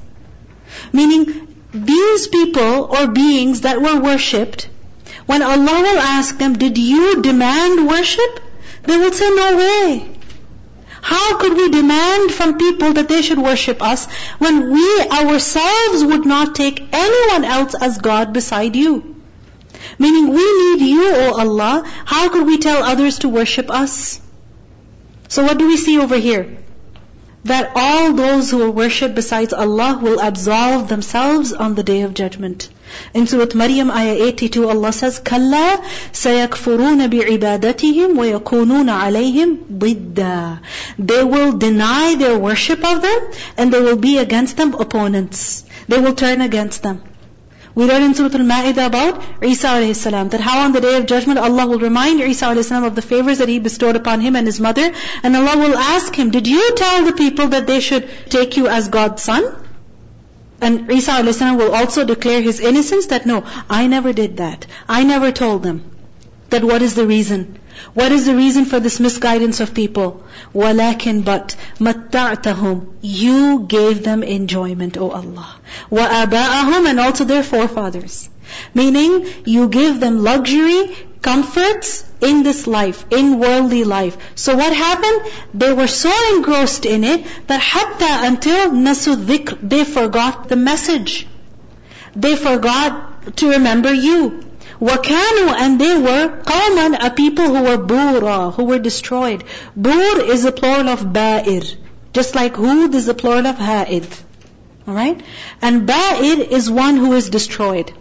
meaning 0.91 1.25
these 1.73 2.27
people 2.27 2.87
or 2.97 3.07
beings 3.07 3.61
that 3.61 3.81
were 3.81 3.99
worshipped 3.99 4.67
when 5.25 5.41
Allah 5.41 5.77
will 5.87 5.99
ask 5.99 6.37
them 6.37 6.53
did 6.65 6.77
you 6.77 7.21
demand 7.21 7.87
worship 7.87 8.41
they 8.83 8.97
will 8.97 9.13
say 9.13 9.29
no 9.43 9.55
way 9.57 10.09
how 11.02 11.38
could 11.38 11.54
we 11.56 11.68
demand 11.70 12.32
from 12.32 12.58
people 12.58 12.92
that 12.94 13.08
they 13.08 13.22
should 13.22 13.38
worship 13.38 13.82
us 13.82 14.06
when 14.38 14.70
we 14.70 15.00
ourselves 15.00 16.04
would 16.04 16.26
not 16.26 16.54
take 16.54 16.82
anyone 16.92 17.44
else 17.44 17.74
as 17.74 17.98
God 17.98 18.32
beside 18.32 18.76
you? 18.76 19.16
Meaning 19.98 20.28
we 20.34 20.76
need 20.76 20.86
you, 20.90 21.12
O 21.14 21.38
Allah. 21.38 21.84
How 22.04 22.28
could 22.28 22.46
we 22.46 22.58
tell 22.58 22.82
others 22.82 23.20
to 23.20 23.28
worship 23.28 23.70
us? 23.70 24.20
So 25.28 25.44
what 25.44 25.58
do 25.58 25.68
we 25.68 25.76
see 25.76 25.98
over 25.98 26.16
here? 26.16 26.56
That 27.44 27.72
all 27.74 28.12
those 28.12 28.50
who 28.50 28.58
will 28.58 28.72
worship 28.72 29.14
besides 29.14 29.52
Allah 29.52 29.98
will 30.02 30.18
absolve 30.20 30.88
themselves 30.88 31.52
on 31.52 31.74
the 31.74 31.82
day 31.82 32.02
of 32.02 32.14
judgment. 32.14 32.68
In 33.13 33.27
Surah 33.27 33.55
Maryam, 33.55 33.91
ayah 33.91 34.15
82, 34.15 34.69
Allah 34.69 34.91
says, 34.91 35.19
كَلَّا 35.19 35.81
سَيَكْفُرُونَ 36.11 37.07
بِعِبَادَتِهِمْ 37.09 38.17
وَيَكُونُونَ 38.17 38.89
عَلَيْهِمْ 38.89 39.57
ضِدًّا 39.77 40.59
They 40.99 41.23
will 41.23 41.53
deny 41.53 42.15
their 42.15 42.37
worship 42.37 42.83
of 42.83 43.01
them 43.01 43.19
and 43.57 43.73
they 43.73 43.81
will 43.81 43.97
be 43.97 44.17
against 44.17 44.57
them 44.57 44.75
opponents. 44.75 45.65
They 45.87 45.99
will 45.99 46.13
turn 46.13 46.41
against 46.41 46.83
them. 46.83 47.01
We 47.75 47.87
read 47.89 48.03
in 48.03 48.13
Surah 48.13 48.37
Al-Ma'idah 48.37 48.85
about 48.85 49.43
Isa 49.43 49.67
alayhi 49.67 49.95
salam, 49.95 50.29
that 50.29 50.41
how 50.41 50.59
on 50.65 50.73
the 50.73 50.81
day 50.81 50.95
of 50.95 51.07
judgment 51.07 51.39
Allah 51.39 51.65
will 51.65 51.79
remind 51.79 52.21
Isa 52.21 52.45
alayhi 52.45 52.63
salam 52.63 52.83
of 52.83 52.93
the 52.93 53.01
favors 53.01 53.39
that 53.39 53.49
He 53.49 53.57
bestowed 53.57 53.95
upon 53.95 54.21
him 54.21 54.35
and 54.35 54.45
his 54.45 54.59
mother, 54.59 54.91
and 55.23 55.35
Allah 55.35 55.57
will 55.57 55.75
ask 55.75 56.13
him, 56.13 56.29
did 56.29 56.47
you 56.47 56.75
tell 56.75 57.03
the 57.03 57.13
people 57.13 57.47
that 57.47 57.65
they 57.65 57.79
should 57.79 58.07
take 58.29 58.57
you 58.57 58.67
as 58.67 58.89
God's 58.89 59.23
son? 59.23 59.43
And 60.61 60.89
Isa 60.91 61.11
a.s. 61.11 61.41
will 61.41 61.73
also 61.75 62.05
declare 62.05 62.41
his 62.41 62.59
innocence 62.59 63.07
that 63.07 63.25
no, 63.25 63.43
I 63.69 63.87
never 63.87 64.13
did 64.13 64.37
that. 64.37 64.65
I 64.87 65.03
never 65.03 65.31
told 65.31 65.63
them. 65.63 65.83
That 66.49 66.63
what 66.63 66.81
is 66.81 66.95
the 66.95 67.05
reason? 67.07 67.59
What 67.93 68.11
is 68.11 68.25
the 68.25 68.35
reason 68.35 68.65
for 68.65 68.79
this 68.79 68.99
misguidance 68.99 69.59
of 69.59 69.73
people? 69.73 70.23
وَلَكِنْ 70.53 71.25
but 71.25 71.55
مَتَّعْتَهُمْ 71.79 72.93
You 73.01 73.65
gave 73.67 74.03
them 74.03 74.23
enjoyment, 74.23 74.97
O 74.97 75.09
Allah. 75.09 75.55
وَآبَاءَهُمْ 75.91 76.87
And 76.87 76.99
also 76.99 77.23
their 77.23 77.43
forefathers. 77.43 78.29
Meaning, 78.73 79.25
you 79.45 79.67
give 79.67 79.99
them 79.99 80.23
luxury, 80.23 80.95
comforts 81.22 82.04
in 82.20 82.42
this 82.42 82.66
life, 82.66 83.04
in 83.10 83.38
worldly 83.38 83.84
life. 83.84 84.16
So 84.34 84.56
what 84.56 84.72
happened? 84.72 85.32
They 85.54 85.72
were 85.72 85.86
so 85.86 86.12
engrossed 86.34 86.86
in 86.86 87.04
it 87.04 87.24
that 87.46 87.60
hatta 87.60 88.26
until 88.26 88.70
nasu 88.70 89.16
dhikr, 89.16 89.58
they 89.68 89.84
forgot 89.84 90.48
the 90.48 90.56
message. 90.56 91.26
They 92.14 92.36
forgot 92.36 93.36
to 93.36 93.50
remember 93.50 93.92
you. 93.92 94.44
Wakanu 94.80 95.54
and 95.58 95.80
they 95.80 95.98
were 95.98 96.40
qawman, 96.42 96.96
a 97.04 97.10
people 97.10 97.46
who 97.46 97.62
were 97.64 97.78
bura, 97.78 98.54
who 98.54 98.64
were 98.64 98.78
destroyed. 98.78 99.44
Bur 99.76 100.20
is 100.20 100.44
the 100.44 100.52
plural 100.52 100.88
of 100.88 101.00
ba'ir. 101.00 101.76
Just 102.12 102.34
like 102.34 102.54
hud 102.54 102.94
is 102.94 103.06
the 103.06 103.14
plural 103.14 103.46
of 103.46 103.56
ha'id. 103.56 104.06
Alright? 104.86 105.22
And 105.60 105.88
ba'ir 105.88 106.46
is 106.58 106.70
one 106.70 106.96
who 106.96 107.12
is 107.14 107.28
destroyed. 107.28 107.92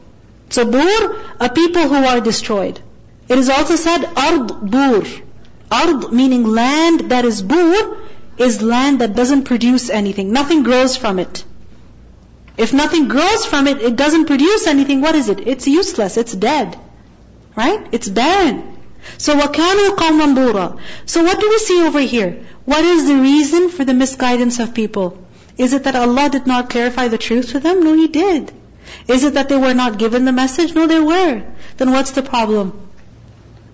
So 0.49 0.65
bur, 0.65 1.15
a 1.39 1.49
people 1.49 1.87
who 1.87 1.95
are 1.95 2.21
destroyed. 2.21 2.79
It 3.28 3.38
is 3.38 3.48
also 3.48 3.76
said 3.76 4.04
ard 4.16 4.70
bur. 4.70 5.04
Ard 5.70 6.12
meaning 6.12 6.44
land 6.44 7.10
that 7.10 7.24
is 7.24 7.40
bur 7.42 7.96
is 8.38 8.62
land 8.62 9.00
that 9.00 9.14
doesn't 9.14 9.44
produce 9.44 9.88
anything. 9.90 10.32
Nothing 10.32 10.62
grows 10.62 10.96
from 10.96 11.18
it. 11.18 11.44
If 12.56 12.72
nothing 12.72 13.08
grows 13.08 13.46
from 13.46 13.66
it, 13.66 13.80
it 13.80 13.96
doesn't 13.96 14.26
produce 14.26 14.66
anything, 14.66 15.00
what 15.00 15.14
is 15.14 15.28
it? 15.28 15.46
It's 15.46 15.66
useless, 15.66 16.16
it's 16.16 16.32
dead. 16.32 16.78
Right? 17.56 17.86
It's 17.92 18.08
barren. 18.08 18.78
So 19.18 19.34
وَكَانُوا 19.34 19.96
قَوْمًا 19.96 20.34
بُورًا 20.34 20.78
So 21.06 21.24
what 21.24 21.40
do 21.40 21.48
we 21.48 21.58
see 21.58 21.82
over 21.82 22.00
here? 22.00 22.44
What 22.64 22.84
is 22.84 23.06
the 23.06 23.16
reason 23.16 23.68
for 23.70 23.84
the 23.84 23.94
misguidance 23.94 24.58
of 24.58 24.74
people? 24.74 25.18
Is 25.58 25.72
it 25.72 25.84
that 25.84 25.96
Allah 25.96 26.28
did 26.28 26.46
not 26.46 26.70
clarify 26.70 27.08
the 27.08 27.18
truth 27.18 27.50
to 27.50 27.60
them? 27.60 27.82
No, 27.82 27.94
He 27.94 28.08
did. 28.08 28.52
Is 29.08 29.24
it 29.24 29.34
that 29.34 29.48
they 29.48 29.56
were 29.56 29.74
not 29.74 29.98
given 29.98 30.24
the 30.24 30.32
message? 30.32 30.74
No, 30.74 30.86
they 30.86 31.00
were. 31.00 31.42
Then 31.78 31.92
what's 31.92 32.12
the 32.12 32.22
problem? 32.22 32.85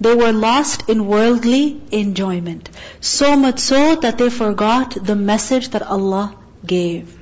They 0.02 0.14
were 0.16 0.32
lost 0.32 0.90
in 0.90 1.08
worldly 1.08 1.82
enjoyment. 1.92 2.70
So 3.00 3.36
much 3.36 3.60
so 3.60 3.96
that 3.96 4.18
they 4.18 4.30
forgot 4.30 4.96
the 4.96 5.16
message 5.16 5.70
that 5.70 5.82
Allah 5.84 6.36
gave. 6.66 7.18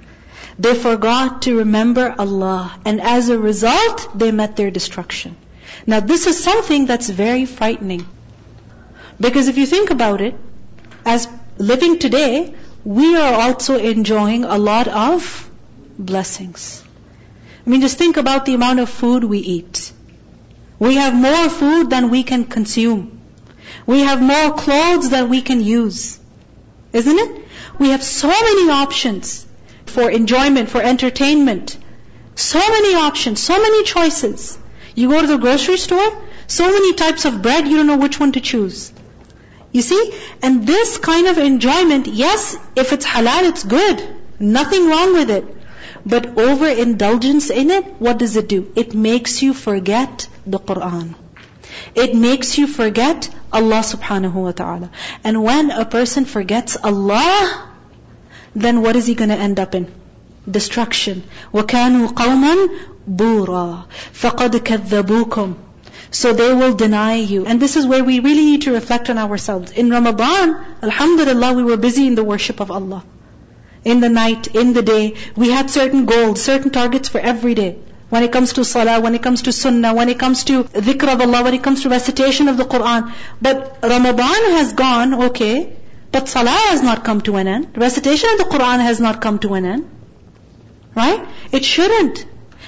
They 0.58 0.74
forgot 0.76 1.44
to 1.44 1.58
remember 1.58 2.14
Allah. 2.18 2.80
And 2.86 3.02
as 3.02 3.30
a 3.30 3.38
result, 3.38 4.18
they 4.18 4.32
met 4.32 4.56
their 4.56 4.72
destruction. 4.72 5.36
Now 5.86 6.00
this 6.00 6.28
is 6.28 6.44
something 6.44 6.86
that's 6.86 7.10
very 7.10 7.46
frightening. 7.46 8.06
Because 9.20 9.48
if 9.48 9.58
you 9.58 9.66
think 9.66 9.92
about 9.92 10.22
it, 10.22 10.36
as 11.06 11.28
living 11.58 12.00
today, 12.00 12.56
we 12.84 13.16
are 13.16 13.34
also 13.42 13.78
enjoying 13.78 14.44
a 14.44 14.58
lot 14.58 14.88
of 14.88 15.50
blessings. 15.98 16.84
I 17.66 17.70
mean, 17.70 17.82
just 17.82 17.98
think 17.98 18.18
about 18.18 18.46
the 18.46 18.56
amount 18.56 18.80
of 18.80 18.90
food 18.90 19.24
we 19.24 19.40
eat. 19.40 19.92
We 20.82 20.96
have 20.96 21.14
more 21.14 21.48
food 21.48 21.92
than 21.92 22.10
we 22.10 22.24
can 22.24 22.46
consume. 22.46 23.22
We 23.86 24.00
have 24.00 24.20
more 24.20 24.54
clothes 24.54 25.12
than 25.12 25.30
we 25.30 25.44
can 25.44 25.62
use. 25.64 26.20
Isn't 26.92 27.20
it? 27.20 27.46
We 27.78 27.90
have 27.90 28.02
so 28.02 28.30
many 28.30 28.72
options 28.72 29.46
for 29.86 30.10
enjoyment, 30.10 30.70
for 30.70 30.82
entertainment. 30.82 31.78
So 32.34 32.58
many 32.58 32.96
options, 32.96 33.44
so 33.44 33.62
many 33.62 33.84
choices. 33.84 34.58
You 34.96 35.10
go 35.10 35.22
to 35.22 35.28
the 35.28 35.38
grocery 35.38 35.78
store, 35.78 36.18
so 36.48 36.72
many 36.72 36.94
types 36.94 37.26
of 37.26 37.44
bread, 37.44 37.68
you 37.68 37.78
don't 37.78 37.86
know 37.86 37.98
which 37.98 38.20
one 38.20 38.32
to 38.32 38.42
choose. 38.42 38.92
You 39.72 39.84
see? 39.84 40.02
And 40.42 40.66
this 40.66 40.98
kind 40.98 41.28
of 41.28 41.38
enjoyment, 41.38 42.08
yes, 42.08 42.58
if 42.76 42.92
it's 42.92 43.06
halal, 43.06 43.48
it's 43.50 43.64
good. 43.64 44.04
Nothing 44.40 44.90
wrong 44.90 45.14
with 45.14 45.30
it. 45.30 45.46
But 46.08 46.40
overindulgence 46.40 47.52
in 47.52 47.70
it, 47.70 47.86
what 48.00 48.18
does 48.18 48.36
it 48.36 48.50
do? 48.50 48.72
It 48.76 48.96
makes 48.96 49.44
you 49.44 49.54
forget 49.54 50.28
the 50.47 50.59
Quran. 50.59 51.15
It 51.95 52.15
makes 52.15 52.57
you 52.59 52.67
forget 52.67 53.29
Allah 53.53 53.81
subhanahu 53.93 54.35
wa 54.35 54.53
ta'ala. 54.53 54.91
And 55.25 55.43
when 55.43 55.71
a 55.71 55.85
person 55.85 56.25
forgets 56.25 56.77
Allah, 56.83 57.71
then 58.55 58.83
what 58.83 58.97
is 58.97 59.07
he 59.07 59.15
going 59.15 59.31
to 59.31 59.37
end 59.37 59.59
up 59.59 59.75
in? 59.75 59.93
Destruction. 60.59 61.23
وَكَانُوا 61.53 62.09
قَوْمًا 62.09 62.69
بُورًا 63.11 63.85
فَقَدْ 64.25 64.51
كَذَّبُوكُمْ 64.73 65.55
so 66.11 66.33
they 66.33 66.55
will 66.55 66.75
deny 66.75 67.15
you. 67.15 67.47
And 67.47 67.61
this 67.61 67.77
is 67.77 67.87
where 67.87 68.03
we 68.03 68.21
really 68.21 68.45
need 68.45 68.63
to 68.63 68.73
reflect 68.73 69.11
on 69.11 69.19
ourselves. 69.19 69.73
In 69.73 69.91
Ramadan, 69.91 70.57
Alhamdulillah, 70.83 71.53
we 71.55 71.65
were 71.65 71.77
busy 71.77 72.07
in 72.07 72.15
the 72.15 72.25
worship 72.25 72.61
of 72.61 72.71
Allah 72.71 73.03
in 73.87 74.01
the 74.01 74.09
night, 74.09 74.49
in 74.49 74.73
the 74.73 74.83
day. 74.83 75.15
We 75.37 75.51
had 75.51 75.71
certain 75.71 76.07
goals, 76.07 76.43
certain 76.43 76.71
targets 76.71 77.09
for 77.09 77.19
every 77.19 77.55
day. 77.55 77.79
When 78.11 78.23
it 78.23 78.33
comes 78.33 78.53
to 78.55 78.65
salah, 78.65 79.01
when 79.01 79.15
it 79.15 79.23
comes 79.23 79.43
to 79.43 79.53
sunnah, 79.53 79.93
when 79.95 80.09
it 80.09 80.19
comes 80.19 80.45
to 80.45 80.65
dhikr 80.65 81.13
of 81.13 81.21
Allah, 81.21 81.43
when 81.43 81.55
it 81.55 81.63
comes 81.63 81.83
to 81.83 81.89
recitation 81.89 82.49
of 82.49 82.57
the 82.57 82.65
Quran. 82.65 83.13
But 83.43 83.79
Ramadan 83.83 84.51
has 84.59 84.73
gone, 84.75 85.15
okay, 85.31 85.77
but 86.13 86.29
salah 86.29 86.61
has 86.69 86.83
not 86.83 87.05
come 87.05 87.21
to 87.23 87.37
an 87.37 87.49
end. 87.49 87.77
Recitation 87.77 88.31
of 88.31 88.39
the 88.39 88.45
Quran 88.45 88.81
has 88.81 89.01
not 89.01 89.21
come 89.21 89.41
to 89.41 89.55
an 89.55 89.65
end. 89.65 89.91
Right? 90.95 91.27
It 91.53 91.65
shouldn't. 91.65 92.25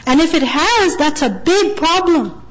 And 0.06 0.20
if 0.20 0.34
it 0.34 0.42
has, 0.42 0.96
that's 0.96 1.22
a 1.22 1.30
big 1.30 1.76
problem. 1.76 2.42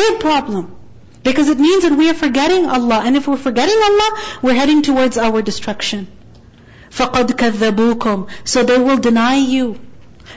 Big 0.00 0.20
problem. 0.20 0.76
Because 1.22 1.48
it 1.48 1.58
means 1.58 1.82
that 1.84 1.92
we 1.92 2.08
are 2.08 2.14
forgetting 2.14 2.66
Allah. 2.66 3.02
And 3.04 3.16
if 3.16 3.28
we're 3.28 3.36
forgetting 3.36 3.80
Allah, 3.84 4.18
we're 4.42 4.54
heading 4.54 4.82
towards 4.82 5.18
our 5.18 5.42
destruction. 5.42 6.08
فَقَدْ 6.90 7.26
كَذَّبُوكُمْ 7.42 8.28
So 8.44 8.62
they 8.62 8.78
will 8.78 8.98
deny 8.98 9.36
you. 9.36 9.78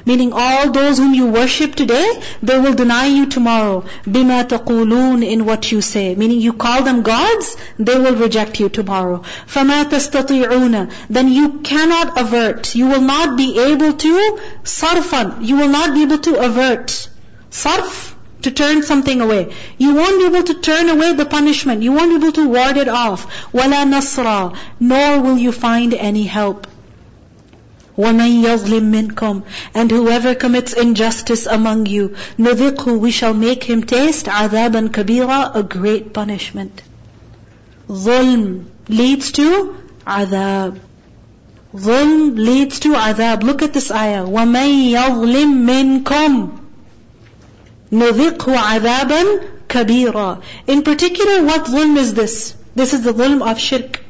Meaning 0.05 0.33
all 0.33 0.71
those 0.71 0.97
whom 0.99 1.13
you 1.15 1.27
worship 1.27 1.73
today, 1.73 2.07
they 2.43 2.59
will 2.59 2.73
deny 2.73 3.05
you 3.07 3.25
tomorrow. 3.25 3.85
بِمَا 4.05 4.47
تَقُولُونَ 4.47 5.27
In 5.27 5.45
what 5.45 5.71
you 5.71 5.81
say. 5.81 6.13
Meaning 6.15 6.41
you 6.41 6.53
call 6.53 6.83
them 6.83 7.01
gods, 7.01 7.57
they 7.79 7.97
will 7.97 8.15
reject 8.15 8.59
you 8.59 8.69
tomorrow. 8.69 9.23
فَمَا 9.47 9.85
تَسْتَطِيعُونَ 9.85 10.91
Then 11.09 11.31
you 11.31 11.59
cannot 11.59 12.19
avert. 12.19 12.75
You 12.75 12.87
will 12.87 13.01
not 13.01 13.35
be 13.37 13.59
able 13.59 13.93
to 13.93 14.39
sarfan. 14.63 15.45
You 15.45 15.55
will 15.57 15.69
not 15.69 15.95
be 15.95 16.03
able 16.03 16.19
to 16.19 16.35
avert. 16.35 17.09
Sarf 17.49 18.13
to 18.43 18.51
turn 18.51 18.83
something 18.83 19.21
away. 19.21 19.53
You 19.79 19.95
won't 19.95 20.19
be 20.19 20.25
able 20.25 20.43
to 20.43 20.61
turn 20.61 20.89
away 20.89 21.13
the 21.13 21.25
punishment. 21.25 21.81
You 21.81 21.93
won't 21.93 22.11
be 22.11 22.23
able 22.23 22.33
to 22.33 22.47
ward 22.47 22.77
it 22.77 22.87
off. 22.87 23.51
وَلَا 23.53 23.83
نَصْرًا 23.95 24.55
Nor 24.79 25.21
will 25.21 25.37
you 25.37 25.51
find 25.51 25.95
any 25.95 26.23
help. 26.25 26.67
وَمَن 27.99 28.43
يَظْلِم 28.43 28.91
مِّنْكُمْ 28.91 29.43
And 29.73 29.89
whoever 29.89 30.35
commits 30.35 30.73
injustice 30.73 31.45
among 31.45 31.85
you, 31.85 32.15
نُذِقْهُ 32.37 32.99
We 32.99 33.11
shall 33.11 33.33
make 33.33 33.63
him 33.63 33.83
taste 33.83 34.25
عَذَابًا 34.25 34.89
كَبِيرًا 34.89 35.55
A 35.55 35.63
great 35.63 36.13
punishment. 36.13 36.81
Zulm 37.87 38.65
leads 38.89 39.31
to 39.33 39.75
adhab. 40.05 40.79
Zulm 41.73 42.37
leads 42.37 42.79
to 42.81 42.89
adhab. 42.89 43.43
Look 43.43 43.61
at 43.61 43.73
this 43.73 43.91
ayah. 43.91 44.25
وَمَن 44.25 44.91
يَظْلِم 44.91 46.03
مِّنْكُمْ 46.03 46.49
نُذِقْهُ 47.91 48.55
عَذَابًا 48.57 49.23
كَبِيرًا 49.69 50.41
In 50.67 50.81
particular, 50.81 51.43
what 51.43 51.65
zulm 51.65 51.97
is 51.97 52.13
this? 52.13 52.55
This 52.75 52.93
is 52.93 53.03
the 53.03 53.13
zulm 53.13 53.41
of 53.49 53.59
shirk. 53.59 54.01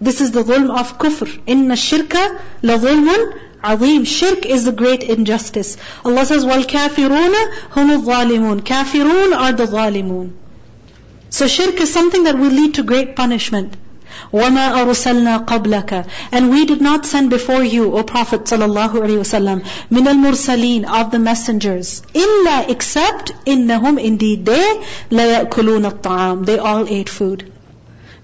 This 0.00 0.20
is 0.20 0.30
the 0.30 0.42
zulm 0.42 0.70
of 0.78 0.98
kufr. 0.98 1.26
إِنَّ 1.46 1.72
الشِّرْكَ 1.72 2.38
لَظُلْمٌ 2.62 3.32
عظيم. 3.64 4.06
Shirk 4.06 4.46
is 4.46 4.64
the 4.64 4.72
great 4.72 5.02
injustice. 5.02 5.76
Allah 6.04 6.26
says, 6.26 6.44
وَالْكَافِرُونَ 6.44 7.34
هُمُ 7.72 8.02
الظَّالِمُونَ 8.02 8.60
Kafirun 8.60 9.34
are 9.34 9.52
the 9.52 9.66
zalimun. 9.66 10.32
So 11.30 11.46
shirk 11.46 11.80
is 11.80 11.92
something 11.92 12.24
that 12.24 12.38
will 12.38 12.50
lead 12.50 12.74
to 12.74 12.82
great 12.82 13.16
punishment. 13.16 13.74
وَمَا 14.32 14.84
أَرْسَلْنَا 14.84 15.46
قَبْلَكَ 15.46 16.08
And 16.32 16.50
we 16.50 16.64
did 16.64 16.80
not 16.80 17.04
send 17.06 17.30
before 17.30 17.62
you, 17.62 17.96
O 17.96 18.02
Prophet 18.02 18.44
sallallahu 18.44 18.94
alaihi 18.94 19.18
wasallam, 19.18 19.64
مِنَ 19.90 20.06
الْمُرْسَلِينَ 20.06 20.88
Of 20.88 21.10
the 21.10 21.18
messengers. 21.18 22.02
إِلَّا 22.14 22.70
Except, 22.70 23.32
إِنَّهُمْ 23.44 23.98
Indeed 24.02 24.46
they, 24.46 24.80
لَيَأْكُلُونَ 25.10 25.90
الطَّعَامِ 25.90 26.46
They 26.46 26.58
all 26.58 26.86
ate 26.88 27.08
food. 27.08 27.52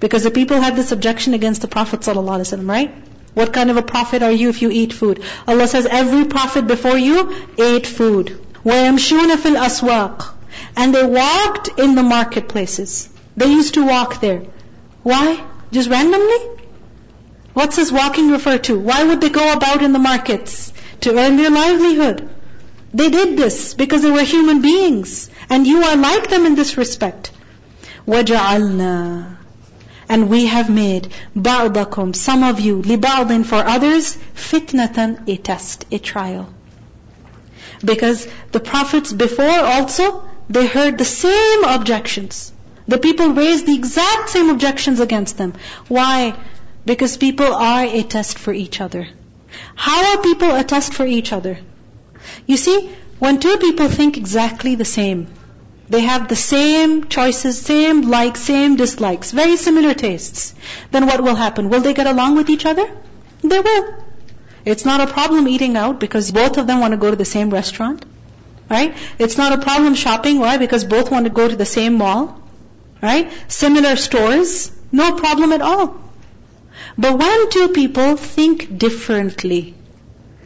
Because 0.00 0.24
the 0.24 0.30
people 0.30 0.60
had 0.60 0.76
this 0.76 0.92
objection 0.92 1.34
against 1.34 1.62
the 1.62 1.68
Prophet 1.68 2.00
sallallahu 2.00 2.38
alaihi 2.40 2.52
wasallam, 2.52 2.68
right? 2.68 2.94
What 3.34 3.52
kind 3.52 3.70
of 3.70 3.78
a 3.78 3.82
prophet 3.82 4.22
are 4.22 4.30
you 4.30 4.50
if 4.50 4.60
you 4.60 4.70
eat 4.70 4.92
food? 4.92 5.22
Allah 5.48 5.66
says 5.66 5.86
every 5.86 6.24
prophet 6.26 6.66
before 6.66 6.98
you 6.98 7.34
ate 7.58 7.86
food. 7.86 8.38
وَيَمْشُونَ 8.64 9.36
فِي 9.36 9.56
الْأَسْوَاقِ 9.56 10.28
And 10.76 10.94
they 10.94 11.04
walked 11.04 11.68
in 11.78 11.94
the 11.94 12.02
marketplaces. 12.02 13.08
They 13.36 13.46
used 13.46 13.74
to 13.74 13.86
walk 13.86 14.20
there. 14.20 14.42
Why? 15.02 15.42
Just 15.70 15.88
randomly? 15.88 16.60
What's 17.54 17.76
this 17.76 17.90
walking 17.90 18.30
refer 18.30 18.58
to? 18.58 18.78
Why 18.78 19.02
would 19.04 19.20
they 19.20 19.30
go 19.30 19.52
about 19.52 19.82
in 19.82 19.92
the 19.92 19.98
markets? 19.98 20.72
To 21.00 21.18
earn 21.18 21.36
their 21.36 21.50
livelihood. 21.50 22.28
They 22.92 23.08
did 23.08 23.38
this 23.38 23.72
because 23.72 24.02
they 24.02 24.10
were 24.10 24.22
human 24.22 24.60
beings. 24.60 25.30
And 25.48 25.66
you 25.66 25.82
are 25.82 25.96
like 25.96 26.28
them 26.28 26.44
in 26.44 26.54
this 26.54 26.76
respect. 26.76 27.30
وَجَعَلْنَا 28.06 29.35
And 30.08 30.28
we 30.28 30.46
have 30.46 30.68
made 30.68 31.08
بَعْضَكُمْ 31.36 32.14
Some 32.14 32.42
of 32.44 32.60
you, 32.60 32.82
لِبَعْضٍ 32.82 33.44
For 33.46 33.56
others, 33.56 34.18
fitnatan, 34.34 35.22
a 35.26 35.36
test, 35.36 35.86
a 35.90 35.98
trial. 35.98 36.52
Because 37.84 38.26
the 38.52 38.60
prophets 38.60 39.12
before 39.12 39.48
also, 39.48 40.24
they 40.48 40.66
heard 40.66 40.98
the 40.98 41.04
same 41.04 41.64
objections. 41.64 42.52
The 42.86 42.98
people 42.98 43.30
raised 43.30 43.66
the 43.66 43.74
exact 43.74 44.30
same 44.30 44.50
objections 44.50 45.00
against 45.00 45.38
them. 45.38 45.54
Why? 45.88 46.34
Because 46.84 47.16
people 47.16 47.54
are 47.54 47.84
a 47.84 48.02
test 48.02 48.38
for 48.38 48.52
each 48.52 48.80
other. 48.80 49.08
How 49.74 50.16
are 50.16 50.22
people 50.22 50.54
a 50.54 50.64
test 50.64 50.94
for 50.94 51.06
each 51.06 51.32
other? 51.32 51.58
You 52.46 52.56
see, 52.56 52.90
when 53.18 53.38
two 53.38 53.56
people 53.58 53.88
think 53.88 54.16
exactly 54.16 54.74
the 54.74 54.84
same, 54.84 55.28
they 55.89 56.01
have 56.01 56.27
the 56.27 56.35
same 56.35 57.07
choices, 57.07 57.59
same 57.61 58.01
likes, 58.01 58.41
same 58.41 58.75
dislikes, 58.75 59.31
very 59.31 59.55
similar 59.55 59.93
tastes, 59.93 60.53
then 60.91 61.05
what 61.05 61.21
will 61.21 61.35
happen? 61.35 61.69
Will 61.69 61.81
they 61.81 61.93
get 61.93 62.07
along 62.07 62.35
with 62.35 62.49
each 62.49 62.65
other? 62.65 62.89
They 63.41 63.59
will. 63.59 63.93
It's 64.65 64.83
not 64.83 64.99
a 64.99 65.07
problem 65.07 65.47
eating 65.47 65.77
out 65.77 65.99
because 65.99 66.31
both 66.31 66.57
of 66.57 66.67
them 66.67 66.81
want 66.81 66.91
to 66.91 66.97
go 66.97 67.09
to 67.09 67.15
the 67.15 67.25
same 67.25 67.49
restaurant. 67.49 68.03
Right? 68.69 68.97
It's 69.17 69.37
not 69.37 69.53
a 69.53 69.61
problem 69.61 69.95
shopping. 69.95 70.39
Why? 70.39 70.57
Because 70.57 70.83
both 70.83 71.09
want 71.09 71.25
to 71.25 71.29
go 71.29 71.47
to 71.47 71.55
the 71.55 71.65
same 71.65 71.93
mall. 71.93 72.41
Right? 73.01 73.31
Similar 73.47 73.95
stores, 73.95 74.71
no 74.91 75.13
problem 75.15 75.53
at 75.53 75.61
all. 75.61 75.95
But 76.97 77.17
when 77.17 77.49
two 77.49 77.69
people 77.69 78.17
think 78.17 78.77
differently, 78.77 79.75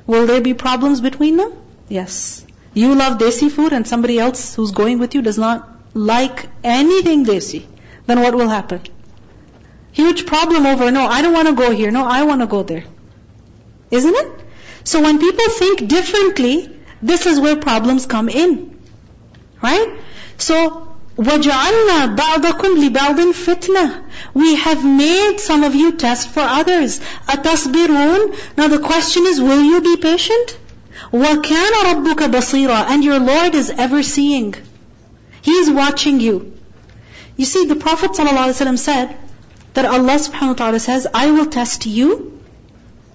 will 0.05 0.27
there 0.27 0.41
be 0.41 0.53
problems 0.53 1.01
between 1.01 1.37
them? 1.37 1.53
Yes. 1.89 2.45
You 2.74 2.94
love 2.94 3.18
desi 3.18 3.50
food 3.50 3.72
and 3.72 3.86
somebody 3.86 4.18
else 4.18 4.54
who's 4.54 4.70
going 4.70 4.98
with 4.98 5.14
you 5.14 5.22
does 5.22 5.38
not 5.38 5.68
like 5.94 6.46
anything 6.62 7.24
desi. 7.24 7.64
Then 8.06 8.20
what 8.20 8.34
will 8.34 8.48
happen? 8.48 8.82
Huge 9.92 10.26
problem 10.26 10.66
over, 10.66 10.90
no, 10.90 11.06
I 11.06 11.22
don't 11.22 11.32
want 11.32 11.48
to 11.48 11.54
go 11.54 11.70
here, 11.70 11.90
no, 11.90 12.04
I 12.06 12.22
want 12.24 12.42
to 12.42 12.46
go 12.46 12.62
there. 12.62 12.84
Isn't 13.90 14.14
it? 14.14 14.44
So 14.84 15.00
when 15.00 15.18
people 15.18 15.48
think 15.48 15.88
differently, 15.88 16.78
this 17.02 17.26
is 17.26 17.40
where 17.40 17.56
problems 17.56 18.06
come 18.06 18.28
in. 18.28 18.78
Right? 19.62 19.98
So 20.36 20.86
وَجَعَلْنَا 21.16 22.14
بَعْضَكُمْ 22.14 22.90
لِبَعْضٍ 22.90 23.32
فِتْنَةً 23.32 24.04
We 24.34 24.56
have 24.56 24.84
made 24.84 25.40
some 25.40 25.64
of 25.64 25.74
you 25.74 25.92
test 25.92 26.28
for 26.28 26.40
others. 26.40 27.00
أَتَصْبِرُونَ 27.26 28.36
Now 28.58 28.68
the 28.68 28.80
question 28.80 29.24
is, 29.26 29.40
will 29.40 29.62
you 29.62 29.80
be 29.80 29.96
patient? 29.96 30.58
وَكَانَ 31.12 31.72
رَبُّكَ 31.84 32.30
بَصِيرًا 32.30 32.86
And 32.88 33.04
your 33.04 33.18
Lord 33.18 33.54
is 33.54 33.70
ever 33.70 34.02
seeing. 34.02 34.54
He 35.42 35.52
is 35.52 35.70
watching 35.70 36.20
you. 36.20 36.52
You 37.36 37.44
see, 37.44 37.66
the 37.66 37.76
Prophet 37.76 38.12
ﷺ 38.12 38.78
said 38.78 39.16
that 39.74 39.84
Allah 39.84 40.16
subhanahu 40.16 40.48
wa 40.48 40.54
ta'ala 40.54 40.80
says, 40.80 41.06
I 41.12 41.30
will 41.30 41.46
test 41.46 41.86
you 41.86 42.40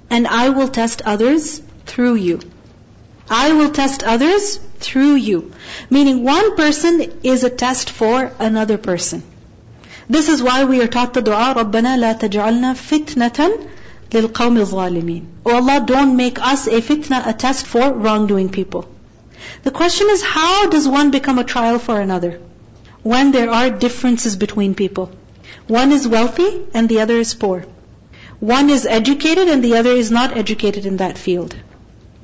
and 0.10 0.28
I 0.28 0.50
will 0.50 0.68
test 0.68 1.02
others 1.06 1.62
through 1.86 2.16
you. 2.16 2.40
I 3.30 3.54
will 3.54 3.72
test 3.72 4.04
others 4.04 4.60
through 4.80 5.16
you. 5.16 5.52
Meaning 5.90 6.24
one 6.24 6.56
person 6.56 7.02
is 7.24 7.44
a 7.44 7.50
test 7.50 7.90
for 7.90 8.32
another 8.40 8.78
person. 8.78 9.24
This 10.10 10.28
is 10.28 10.44
why 10.44 10.66
we 10.66 10.82
are 10.82 10.88
taught 10.88 11.14
the 11.14 11.22
dua, 11.22 11.54
رَبَّنَا 11.56 11.98
لَا 12.04 12.20
تَجْعَلْنَا 12.20 12.74
فِتْنَةً 12.76 13.68
لِلْقَوْمِ 14.12 14.58
الظَّالِمِينَ 14.60 15.26
Oh 15.46 15.56
Allah, 15.56 15.84
don't 15.86 16.18
make 16.18 16.40
us 16.42 16.68
a 16.68 16.82
fitna, 16.82 17.26
a 17.26 17.34
test 17.34 17.66
for 17.66 17.92
wrongdoing 17.92 18.50
people. 18.50 18.88
The 19.64 19.72
question 19.72 20.08
is, 20.10 20.22
how 20.22 20.70
does 20.70 20.88
one 20.88 21.12
become 21.12 21.40
a 21.40 21.44
trial 21.44 21.80
for 21.80 22.00
another? 22.00 22.40
When 23.04 23.32
there 23.32 23.50
are 23.50 23.70
differences 23.70 24.36
between 24.36 24.76
people. 24.76 25.12
One 25.68 25.92
is 25.92 26.08
wealthy 26.08 26.62
and 26.74 26.90
the 26.90 27.00
other 27.02 27.16
is 27.16 27.34
poor. 27.34 27.66
One 28.40 28.70
is 28.70 28.86
educated 28.86 29.48
and 29.48 29.64
the 29.64 29.78
other 29.78 29.92
is 29.92 30.12
not 30.12 30.36
educated 30.36 30.86
in 30.86 30.98
that 30.98 31.18
field. 31.18 31.56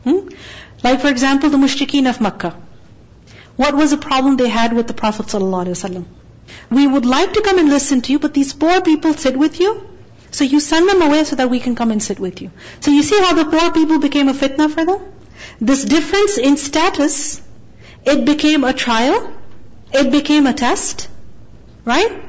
Hmm? 0.03 0.29
Like 0.83 1.01
for 1.01 1.07
example, 1.07 1.49
the 1.49 1.57
mushrikeen 1.57 2.09
of 2.09 2.21
Makkah. 2.21 2.55
What 3.55 3.75
was 3.75 3.91
the 3.91 3.97
problem 3.97 4.37
they 4.37 4.49
had 4.49 4.73
with 4.73 4.87
the 4.87 4.93
Prophet 4.93 5.27
ﷺ? 5.27 6.05
We 6.69 6.85
would 6.85 7.05
like 7.05 7.33
to 7.33 7.41
come 7.41 7.57
and 7.59 7.69
listen 7.69 8.01
to 8.01 8.11
you, 8.11 8.19
but 8.19 8.33
these 8.33 8.53
poor 8.53 8.81
people 8.81 9.13
sit 9.13 9.37
with 9.37 9.59
you. 9.59 9.87
so 10.32 10.44
you 10.44 10.60
send 10.60 10.88
them 10.88 11.02
away 11.02 11.24
so 11.24 11.36
that 11.36 11.48
we 11.50 11.60
can 11.60 11.74
come 11.76 11.90
and 11.90 12.02
sit 12.02 12.18
with 12.18 12.42
you. 12.42 12.50
So 12.80 12.90
you 12.90 13.02
see 13.02 13.18
how 13.20 13.34
the 13.34 13.44
poor 13.44 13.70
people 13.72 13.98
became 14.00 14.28
a 14.28 14.34
fitna 14.34 14.70
for 14.70 14.84
them? 14.84 15.00
This 15.60 15.84
difference 15.84 16.38
in 16.38 16.56
status, 16.56 17.40
it 18.04 18.24
became 18.24 18.64
a 18.64 18.72
trial, 18.72 19.32
it 19.92 20.10
became 20.10 20.46
a 20.46 20.54
test, 20.54 21.08
right? 21.84 22.22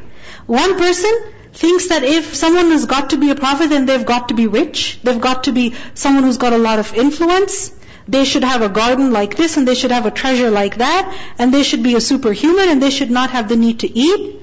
One 0.46 0.78
person 0.78 1.12
thinks 1.54 1.88
that 1.88 2.04
if 2.04 2.36
someone 2.36 2.72
has 2.72 2.86
got 2.86 3.12
to 3.12 3.18
be 3.18 3.30
a 3.30 3.36
prophet, 3.36 3.70
then 3.70 3.86
they've 3.86 4.06
got 4.06 4.30
to 4.30 4.34
be 4.34 4.48
rich, 4.48 5.00
they've 5.04 5.22
got 5.22 5.46
to 5.46 5.54
be 5.54 5.74
someone 5.94 6.24
who's 6.24 6.38
got 6.38 6.54
a 6.54 6.58
lot 6.58 6.80
of 6.80 6.94
influence, 6.94 7.72
they 8.08 8.26
should 8.26 8.44
have 8.44 8.62
a 8.62 8.70
garden 8.70 9.12
like 9.14 9.38
this, 9.38 9.56
and 9.56 9.68
they 9.68 9.76
should 9.76 9.92
have 9.92 10.06
a 10.06 10.12
treasure 10.12 10.50
like 10.50 10.78
that, 10.78 11.16
and 11.38 11.54
they 11.54 11.64
should 11.64 11.84
be 11.84 11.96
a 11.96 12.02
superhuman, 12.02 12.68
and 12.70 12.82
they 12.82 12.90
should 12.90 13.12
not 13.12 13.30
have 13.30 13.48
the 13.48 13.56
need 13.56 13.80
to 13.80 13.90
eat. 13.90 14.40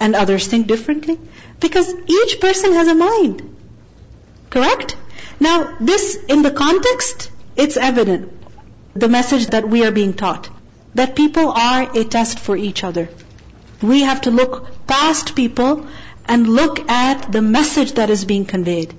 And 0.00 0.16
others 0.16 0.46
think 0.46 0.66
differently. 0.66 1.18
Because 1.60 1.92
each 2.06 2.40
person 2.40 2.72
has 2.72 2.88
a 2.88 2.94
mind. 2.94 3.56
Correct? 4.50 4.96
Now, 5.40 5.76
this, 5.80 6.16
in 6.28 6.42
the 6.42 6.50
context, 6.50 7.30
it's 7.56 7.76
evident. 7.76 8.32
The 8.94 9.08
message 9.08 9.48
that 9.48 9.68
we 9.68 9.84
are 9.84 9.90
being 9.90 10.14
taught. 10.14 10.48
That 10.94 11.16
people 11.16 11.50
are 11.50 11.90
a 11.96 12.04
test 12.04 12.38
for 12.38 12.56
each 12.56 12.84
other. 12.84 13.08
We 13.82 14.02
have 14.02 14.22
to 14.22 14.30
look 14.30 14.86
past 14.86 15.34
people 15.34 15.86
and 16.26 16.48
look 16.48 16.88
at 16.90 17.30
the 17.32 17.42
message 17.42 17.92
that 17.92 18.10
is 18.10 18.24
being 18.24 18.44
conveyed. 18.44 18.94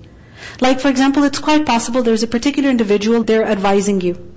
Like 0.61 0.79
for 0.79 0.89
example, 0.89 1.23
it's 1.23 1.39
quite 1.39 1.65
possible 1.65 2.03
there's 2.03 2.23
a 2.23 2.27
particular 2.27 2.69
individual, 2.69 3.23
they're 3.23 3.45
advising 3.45 4.01
you. 4.01 4.33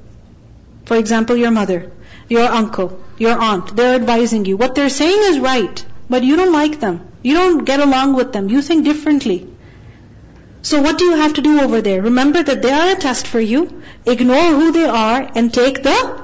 For 0.86 0.96
example, 0.96 1.36
your 1.36 1.50
mother, 1.50 1.92
your 2.28 2.46
uncle, 2.46 3.00
your 3.18 3.38
aunt, 3.38 3.76
they're 3.76 3.94
advising 3.94 4.44
you. 4.44 4.56
What 4.56 4.74
they're 4.74 4.88
saying 4.88 5.18
is 5.32 5.38
right, 5.38 5.84
but 6.08 6.24
you 6.24 6.36
don't 6.36 6.52
like 6.52 6.80
them. 6.80 7.06
You 7.22 7.34
don't 7.34 7.64
get 7.64 7.80
along 7.80 8.14
with 8.14 8.32
them. 8.32 8.48
You 8.48 8.62
think 8.62 8.84
differently. 8.84 9.48
So 10.62 10.82
what 10.82 10.98
do 10.98 11.04
you 11.04 11.16
have 11.16 11.34
to 11.34 11.42
do 11.42 11.60
over 11.60 11.80
there? 11.80 12.02
Remember 12.02 12.42
that 12.42 12.62
they 12.62 12.70
are 12.70 12.92
a 12.92 12.96
test 12.96 13.26
for 13.26 13.40
you. 13.40 13.82
Ignore 14.04 14.54
who 14.60 14.72
they 14.72 14.86
are 14.86 15.30
and 15.34 15.52
take 15.52 15.82
the, 15.82 16.22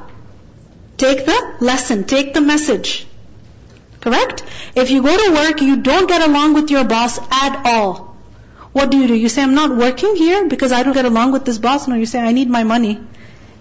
take 0.96 1.24
the 1.26 1.56
lesson, 1.60 2.04
take 2.04 2.34
the 2.34 2.40
message. 2.40 3.06
Correct? 4.00 4.42
If 4.74 4.90
you 4.90 5.02
go 5.02 5.16
to 5.16 5.32
work, 5.34 5.62
you 5.62 5.76
don't 5.76 6.08
get 6.08 6.28
along 6.28 6.54
with 6.54 6.70
your 6.70 6.84
boss 6.84 7.18
at 7.18 7.62
all. 7.64 8.16
What 8.72 8.90
do 8.90 8.98
you 8.98 9.06
do? 9.06 9.14
You 9.14 9.28
say, 9.28 9.42
I'm 9.42 9.54
not 9.54 9.76
working 9.76 10.16
here 10.16 10.48
because 10.48 10.72
I 10.72 10.82
don't 10.82 10.94
get 10.94 11.04
along 11.04 11.32
with 11.32 11.44
this 11.44 11.58
boss. 11.58 11.86
No, 11.88 11.94
you 11.94 12.06
say, 12.06 12.20
I 12.20 12.32
need 12.32 12.50
my 12.50 12.64
money. 12.64 13.00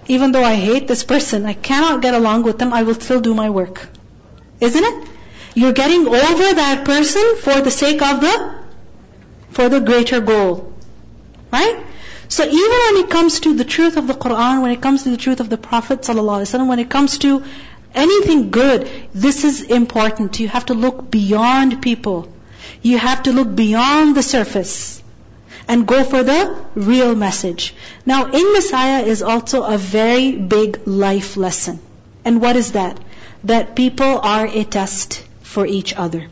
Even 0.07 0.31
though 0.31 0.43
I 0.43 0.55
hate 0.55 0.87
this 0.87 1.03
person, 1.03 1.45
I 1.45 1.53
cannot 1.53 2.01
get 2.01 2.13
along 2.13 2.43
with 2.43 2.57
them, 2.57 2.73
I 2.73 2.83
will 2.83 2.95
still 2.95 3.21
do 3.21 3.33
my 3.33 3.49
work. 3.49 3.87
Isn't 4.59 4.83
it? 4.83 5.09
You're 5.55 5.73
getting 5.73 6.07
over 6.07 6.53
that 6.55 6.83
person 6.85 7.35
for 7.37 7.61
the 7.61 7.71
sake 7.71 8.01
of 8.01 8.21
the, 8.21 8.55
for 9.51 9.69
the 9.69 9.79
greater 9.79 10.19
goal. 10.19 10.73
Right? 11.51 11.85
So 12.27 12.43
even 12.43 12.79
when 12.85 13.03
it 13.03 13.09
comes 13.11 13.41
to 13.41 13.53
the 13.53 13.63
truth 13.63 13.97
of 13.97 14.07
the 14.07 14.13
Quran, 14.13 14.63
when 14.63 14.71
it 14.71 14.81
comes 14.81 15.03
to 15.03 15.11
the 15.11 15.17
truth 15.17 15.39
of 15.39 15.49
the 15.49 15.57
Prophet 15.57 16.01
ﷺ, 16.01 16.67
when 16.67 16.79
it 16.79 16.89
comes 16.89 17.19
to 17.19 17.43
anything 17.93 18.49
good, 18.49 18.89
this 19.13 19.43
is 19.43 19.61
important. 19.61 20.39
You 20.39 20.47
have 20.47 20.65
to 20.67 20.73
look 20.73 21.11
beyond 21.11 21.81
people. 21.83 22.27
You 22.81 22.97
have 22.97 23.23
to 23.23 23.31
look 23.31 23.55
beyond 23.55 24.15
the 24.17 24.23
surface 24.23 25.03
and 25.67 25.87
go 25.87 26.03
for 26.03 26.23
the 26.23 26.65
real 26.75 27.13
message. 27.15 27.75
Now 28.05 28.25
in 28.25 28.53
Messiah 28.53 29.03
is 29.03 29.21
also 29.21 29.63
a 29.63 29.77
very 29.77 30.31
big 30.31 30.87
life 30.87 31.37
lesson. 31.37 31.79
And 32.25 32.41
what 32.41 32.55
is 32.55 32.71
that? 32.71 32.99
That 33.43 33.75
people 33.75 34.19
are 34.19 34.47
a 34.47 34.63
test 34.63 35.23
for 35.52 35.66
each 35.66 35.94
other. 35.94 36.26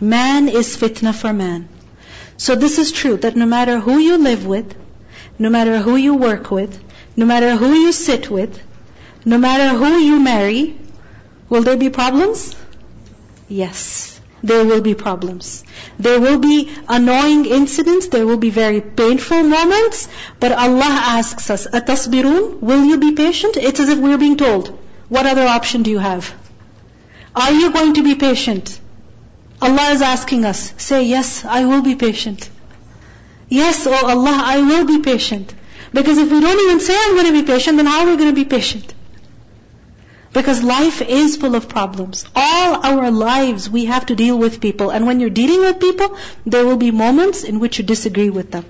Man 0.00 0.48
is 0.48 0.76
fitna 0.76 1.14
for 1.14 1.32
man. 1.32 1.68
So 2.36 2.54
this 2.54 2.78
is 2.78 2.92
true 2.92 3.16
that 3.18 3.36
no 3.36 3.46
matter 3.46 3.78
who 3.78 3.98
you 3.98 4.18
live 4.18 4.46
with, 4.46 4.74
no 5.38 5.50
matter 5.50 5.78
who 5.78 5.96
you 5.96 6.14
work 6.14 6.50
with, 6.50 6.78
no 7.16 7.24
matter 7.24 7.56
who 7.56 7.72
you 7.72 7.92
sit 7.92 8.30
with, 8.30 8.60
no 9.24 9.38
matter 9.38 9.76
who 9.76 9.96
you 9.98 10.20
marry, 10.20 10.78
will 11.48 11.62
there 11.62 11.76
be 11.76 11.90
problems? 11.90 12.54
Yes 13.48 14.16
there 14.46 14.64
will 14.64 14.80
be 14.80 14.94
problems. 14.94 15.64
There 15.98 16.20
will 16.20 16.38
be 16.38 16.70
annoying 16.88 17.46
incidents, 17.46 18.08
there 18.08 18.26
will 18.26 18.36
be 18.36 18.50
very 18.50 18.80
painful 18.80 19.42
moments, 19.42 20.08
but 20.40 20.52
Allah 20.52 20.98
asks 21.18 21.50
us, 21.50 21.66
أَتَصْبِرُونَ 21.66 22.60
Will 22.60 22.84
you 22.84 22.98
be 22.98 23.12
patient? 23.12 23.56
It's 23.56 23.80
as 23.80 23.88
if 23.88 23.98
we're 23.98 24.18
being 24.18 24.36
told, 24.36 24.68
what 25.08 25.26
other 25.26 25.46
option 25.46 25.82
do 25.82 25.90
you 25.90 25.98
have? 25.98 26.32
Are 27.35 27.51
you 27.51 27.71
going 27.71 27.93
to 27.95 28.03
be 28.03 28.15
patient? 28.15 28.79
Allah 29.61 29.91
is 29.91 30.01
asking 30.01 30.43
us, 30.45 30.73
say, 30.77 31.03
yes, 31.03 31.45
I 31.45 31.65
will 31.65 31.81
be 31.81 31.95
patient. 31.95 32.49
Yes, 33.47 33.85
oh 33.87 34.07
Allah, 34.07 34.37
I 34.43 34.61
will 34.61 34.85
be 34.85 34.99
patient. 34.99 35.53
Because 35.93 36.17
if 36.17 36.31
we 36.31 36.39
don't 36.39 36.59
even 36.59 36.79
say 36.79 36.95
I'm 36.97 37.15
going 37.15 37.27
to 37.27 37.41
be 37.41 37.43
patient, 37.43 37.77
then 37.77 37.85
how 37.85 38.01
are 38.01 38.07
we 38.07 38.17
going 38.17 38.29
to 38.29 38.35
be 38.35 38.45
patient? 38.45 38.93
Because 40.33 40.63
life 40.63 41.01
is 41.01 41.35
full 41.35 41.55
of 41.55 41.67
problems. 41.67 42.25
All 42.35 42.85
our 42.85 43.11
lives 43.11 43.69
we 43.69 43.85
have 43.85 44.05
to 44.05 44.15
deal 44.15 44.37
with 44.37 44.61
people. 44.61 44.89
And 44.89 45.05
when 45.05 45.19
you're 45.19 45.29
dealing 45.29 45.59
with 45.59 45.81
people, 45.81 46.17
there 46.45 46.65
will 46.65 46.77
be 46.77 46.91
moments 46.91 47.43
in 47.43 47.59
which 47.59 47.77
you 47.77 47.83
disagree 47.83 48.29
with 48.29 48.51
them. 48.51 48.65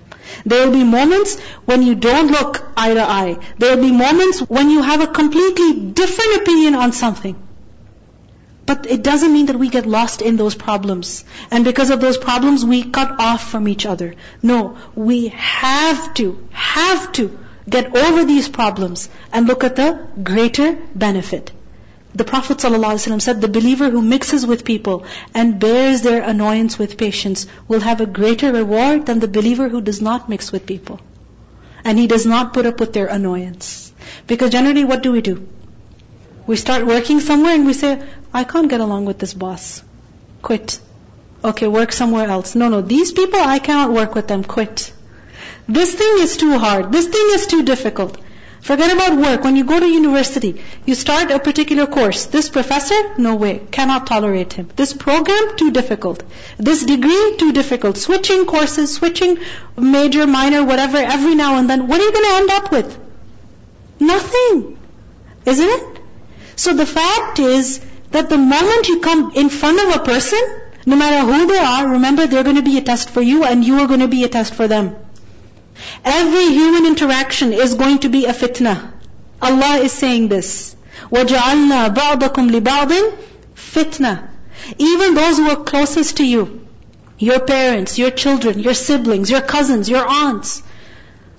There 0.46 0.66
will 0.66 0.74
be 0.74 0.84
moments 0.84 1.40
when 1.66 1.84
you 1.84 1.94
don't 1.94 2.32
look 2.32 2.64
eye 2.76 2.94
to 2.96 3.04
eye. 3.04 3.38
There 3.60 3.76
will 3.76 3.84
be 3.84 3.92
moments 3.92 4.40
when 4.40 4.72
you 4.72 4.82
have 4.82 5.02
a 5.02 5.08
completely 5.08 5.74
different 5.92 6.42
opinion 6.42 6.74
on 6.74 6.92
something. 6.92 7.36
But 8.66 8.86
it 8.86 9.04
doesn't 9.04 9.34
mean 9.34 9.48
that 9.48 9.58
we 9.58 9.70
get 9.70 9.86
lost 9.86 10.22
in 10.22 10.38
those 10.38 10.56
problems. 10.56 11.24
And 11.50 11.66
because 11.66 11.90
of 11.90 12.00
those 12.00 12.18
problems, 12.18 12.64
we 12.64 12.84
cut 12.84 13.20
off 13.20 13.50
from 13.50 13.68
each 13.68 13.86
other. 13.86 14.16
No, 14.42 14.78
we 14.96 15.30
have 15.30 16.14
to, 16.16 16.48
have 16.52 17.12
to 17.14 17.38
get 17.70 17.96
over 17.96 18.24
these 18.24 18.50
problems 18.50 19.10
and 19.32 19.48
look 19.48 19.64
at 19.64 19.76
the 19.76 20.08
greater 20.24 20.78
benefit. 20.94 21.52
The 22.14 22.26
Prophet 22.26 22.58
ﷺ 22.58 23.22
said, 23.22 23.40
the 23.40 23.48
believer 23.48 23.90
who 23.90 24.02
mixes 24.02 24.46
with 24.46 24.66
people 24.66 25.06
and 25.34 25.60
bears 25.60 26.02
their 26.02 26.22
annoyance 26.22 26.78
with 26.78 26.98
patience 26.98 27.48
will 27.70 27.80
have 27.80 28.02
a 28.02 28.06
greater 28.06 28.52
reward 28.52 29.06
than 29.06 29.20
the 29.20 29.30
believer 29.30 29.70
who 29.70 29.80
does 29.80 30.02
not 30.02 30.28
mix 30.28 30.52
with 30.52 30.66
people. 30.66 31.00
And 31.86 31.98
he 31.98 32.08
does 32.08 32.26
not 32.26 32.54
put 32.54 32.66
up 32.66 32.80
with 32.82 32.92
their 32.94 33.08
annoyance. 33.08 33.94
Because 34.28 34.50
generally 34.52 34.84
what 34.84 35.02
do 35.04 35.14
we 35.14 35.22
do? 35.22 35.48
We 36.52 36.58
start 36.58 36.86
working 36.86 37.22
somewhere 37.22 37.56
and 37.56 37.66
we 37.66 37.72
say, 37.72 38.06
I 38.34 38.44
can't 38.44 38.68
get 38.68 38.82
along 38.82 39.06
with 39.06 39.20
this 39.20 39.34
boss. 39.34 39.82
Quit. 40.42 40.82
Okay, 41.46 41.66
work 41.66 41.94
somewhere 41.94 42.28
else. 42.28 42.56
No, 42.56 42.68
no, 42.68 42.82
these 42.82 43.14
people, 43.14 43.40
I 43.40 43.60
cannot 43.60 43.94
work 43.94 44.16
with 44.16 44.28
them. 44.28 44.44
Quit. 44.44 44.92
This 45.70 45.94
thing 45.96 46.18
is 46.24 46.36
too 46.36 46.58
hard. 46.60 46.92
This 46.92 47.08
thing 47.08 47.30
is 47.36 47.48
too 47.48 47.64
difficult. 47.64 48.18
Forget 48.60 48.92
about 48.94 49.18
work. 49.18 49.46
When 49.46 49.56
you 49.56 49.64
go 49.64 49.80
to 49.80 49.88
university, 49.88 50.62
you 50.86 50.94
start 50.94 51.32
a 51.32 51.40
particular 51.40 51.88
course. 51.88 52.26
This 52.26 52.50
professor, 52.50 53.00
no 53.18 53.36
way, 53.36 53.62
cannot 53.72 54.06
tolerate 54.08 54.52
him. 54.52 54.68
This 54.76 54.92
program, 54.92 55.56
too 55.56 55.72
difficult. 55.72 56.22
This 56.58 56.84
degree, 56.84 57.38
too 57.38 57.54
difficult. 57.54 57.96
Switching 57.96 58.46
courses, 58.46 58.94
switching 58.94 59.38
major, 59.78 60.28
minor, 60.28 60.66
whatever, 60.66 60.98
every 60.98 61.34
now 61.34 61.56
and 61.60 61.70
then. 61.70 61.88
What 61.88 62.02
are 62.02 62.04
you 62.04 62.12
going 62.12 62.26
to 62.26 62.36
end 62.42 62.52
up 62.60 62.72
with? 62.74 63.00
Nothing. 64.02 64.78
Isn't 65.46 65.70
it? 65.80 66.01
So 66.61 66.75
the 66.75 66.87
fact 66.87 67.39
is, 67.39 67.81
that 68.11 68.31
the 68.31 68.39
moment 68.39 68.89
you 68.89 69.01
come 69.01 69.33
in 69.35 69.49
front 69.49 69.81
of 69.81 69.97
a 69.97 70.05
person, 70.05 70.39
no 70.87 70.97
matter 70.97 71.31
who 71.31 71.47
they 71.47 71.59
are, 71.59 71.89
remember 71.89 72.27
they're 72.27 72.45
going 72.45 72.57
to 72.57 72.63
be 72.63 72.79
a 72.79 72.83
test 72.83 73.11
for 73.11 73.21
you 73.21 73.45
and 73.45 73.65
you 73.65 73.81
are 73.81 73.87
going 73.87 74.01
to 74.01 74.09
be 74.09 74.25
a 74.25 74.29
test 74.29 74.55
for 74.55 74.69
them. 74.69 74.97
Every 76.05 76.47
human 76.47 76.87
interaction 76.87 77.53
is 77.53 77.75
going 77.75 77.99
to 78.01 78.09
be 78.09 78.25
a 78.25 78.33
fitna. 78.33 78.93
Allah 79.43 79.77
is 79.79 79.93
saying 79.93 80.29
this. 80.29 80.75
وَجَعَلْنَا 81.11 81.95
بَعْضَكُمْ 81.95 82.51
لِبَعْضٍ 82.51 83.15
fitna. 83.55 84.29
Even 84.79 85.15
those 85.15 85.37
who 85.37 85.51
are 85.51 85.65
closest 85.65 86.17
to 86.17 86.27
you, 86.27 86.67
your 87.19 87.41
parents, 87.41 87.99
your 87.99 88.11
children, 88.11 88.59
your 88.61 88.75
siblings, 88.75 89.31
your 89.31 89.43
cousins, 89.43 89.89
your 89.89 90.07
aunts, 90.07 90.63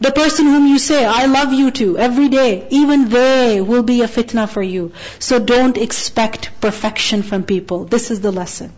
the 0.01 0.11
person 0.11 0.45
whom 0.45 0.67
you 0.67 0.77
say, 0.77 1.05
I 1.05 1.25
love 1.25 1.53
you 1.53 1.71
to 1.71 1.97
every 1.97 2.29
day, 2.29 2.67
even 2.69 3.09
they 3.09 3.61
will 3.61 3.81
be 3.81 4.01
a 4.03 4.07
fitna 4.07 4.47
for 4.47 4.61
you. 4.61 4.91
So 5.17 5.39
don't 5.39 5.77
expect 5.77 6.61
perfection 6.61 7.23
from 7.23 7.43
people. 7.43 7.85
This 7.85 8.11
is 8.11 8.21
the 8.21 8.31
lesson. 8.31 8.73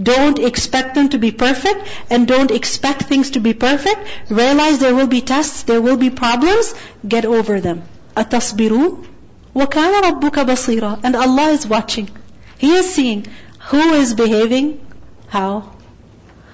Don't 0.00 0.38
expect 0.38 0.94
them 0.94 1.08
to 1.10 1.18
be 1.18 1.30
perfect 1.32 1.88
and 2.10 2.28
don't 2.28 2.50
expect 2.50 3.04
things 3.04 3.30
to 3.30 3.40
be 3.40 3.54
perfect. 3.54 3.98
Realize 4.28 4.78
there 4.78 4.94
will 4.94 5.06
be 5.06 5.22
tests, 5.22 5.62
there 5.62 5.80
will 5.80 5.96
be 5.96 6.10
problems. 6.10 6.74
Get 7.08 7.24
over 7.24 7.60
them. 7.60 7.84
أَتَصْبِرُونَ 8.14 9.06
وَكَانَ 9.54 10.02
رَبُّكَ 10.02 10.44
بَصِيرًا 10.44 11.00
And 11.02 11.16
Allah 11.16 11.48
is 11.48 11.66
watching. 11.66 12.10
He 12.58 12.74
is 12.74 12.94
seeing 12.94 13.26
who 13.68 13.94
is 13.94 14.12
behaving, 14.12 14.86
how, 15.28 15.72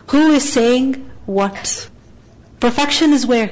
who 0.06 0.32
is 0.34 0.52
saying 0.52 1.10
what. 1.26 1.88
Perfection 2.60 3.12
is 3.12 3.26
where? 3.26 3.50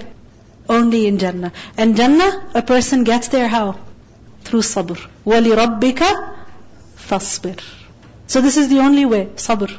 Only 0.68 1.06
in 1.06 1.18
Jannah. 1.18 1.52
And 1.76 1.96
Jannah, 1.96 2.50
a 2.54 2.62
person 2.62 3.04
gets 3.04 3.28
there 3.28 3.48
how? 3.48 3.78
Through 4.42 4.60
sabr. 4.60 4.98
وَلِرَبِّكَ 5.26 6.34
فَاصْبِرْ 6.96 7.60
So 8.26 8.40
this 8.40 8.56
is 8.56 8.68
the 8.68 8.78
only 8.78 9.04
way, 9.04 9.26
sabr. 9.36 9.76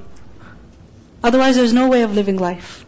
Otherwise 1.24 1.56
there's 1.56 1.74
no 1.74 1.88
way 1.88 2.02
of 2.02 2.14
living 2.16 2.38
life. 2.38 2.86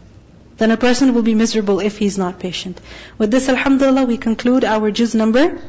Then 0.56 0.70
a 0.70 0.76
person 0.76 1.14
will 1.14 1.22
be 1.22 1.34
miserable 1.34 1.80
if 1.80 1.98
he's 1.98 2.16
not 2.16 2.38
patient. 2.38 2.80
With 3.18 3.30
this, 3.30 3.48
alhamdulillah, 3.48 4.04
we 4.04 4.18
conclude 4.18 4.64
our 4.64 4.90
juz 4.90 5.14
number 5.14 5.60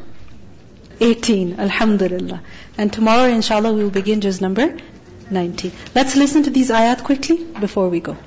18. 0.99 1.59
Alhamdulillah. 1.59 2.41
And 2.78 2.93
tomorrow, 2.93 3.28
inshallah, 3.28 3.73
we 3.73 3.84
will 3.84 3.89
begin 3.91 4.21
juz 4.21 4.41
number 4.41 4.78
19. 5.32 5.71
Let's 5.95 6.15
listen 6.15 6.43
to 6.43 6.49
these 6.49 6.69
ayat 6.69 7.03
quickly 7.03 7.43
before 7.43 7.89
we 7.89 7.99
go. 7.99 8.17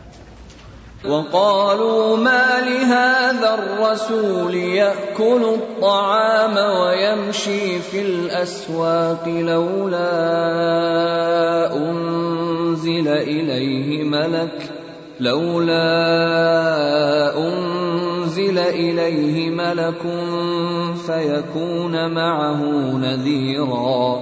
وقالوا 1.10 2.18
ما 2.18 2.62
لهذا 2.62 3.54
الرسول 3.54 4.56
يأكل 4.56 5.44
الطعام 5.44 6.56
ويمشي 6.80 7.80
في 7.80 8.02
الأسواق 8.02 9.28
لولا 9.28 10.10
أنزل 11.76 13.08
إليه 13.08 14.04
ملك 14.04 14.72
لولا 15.20 15.88
أنزل 17.38 18.60
إليه 18.60 19.50
ملك 19.50 20.02
فيكون 21.06 22.12
معه 22.14 22.62
نذيرا 22.98 24.22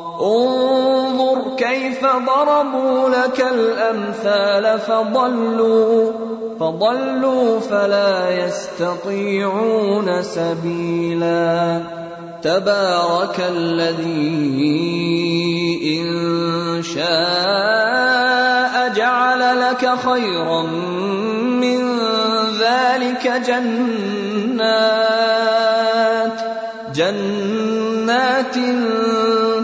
انظر 0.21 1.55
كيف 1.57 2.05
ضربوا 2.05 3.09
لك 3.09 3.45
الأمثال 3.53 4.79
فضلوا 4.79 6.11
فضلوا 6.59 7.59
فلا 7.59 8.45
يستطيعون 8.45 10.23
سبيلا. 10.23 11.81
تبارك 12.41 13.39
الذي 13.39 14.81
إن 16.01 16.83
شاء 16.83 18.89
جعل 18.95 19.59
لك 19.59 19.89
خيرا 20.05 20.61
من 21.61 21.81
ذلك 22.59 23.25
جنات 23.47 24.71
جنات 26.95 28.57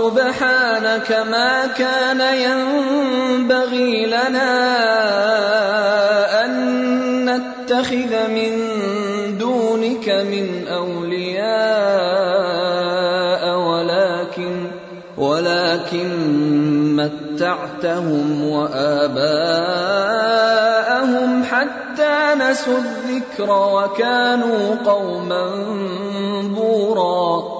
سبحانك 0.00 1.12
ما 1.30 1.66
كان 1.66 2.20
ينبغي 2.20 4.06
لنا 4.06 4.52
أن 6.44 6.52
نتخذ 7.24 8.28
من 8.28 8.52
دونك 9.38 10.08
من 10.08 10.68
أولياء 10.68 11.50
ولكن 13.58 14.66
ولكن 15.18 16.10
متعتهم 16.96 18.44
وآباءهم 18.44 19.70
حتى 21.44 22.34
نسوا 22.40 22.78
الذكر 22.78 23.50
وكانوا 23.50 24.76
قوما 24.84 25.44
بورا. 26.56 27.59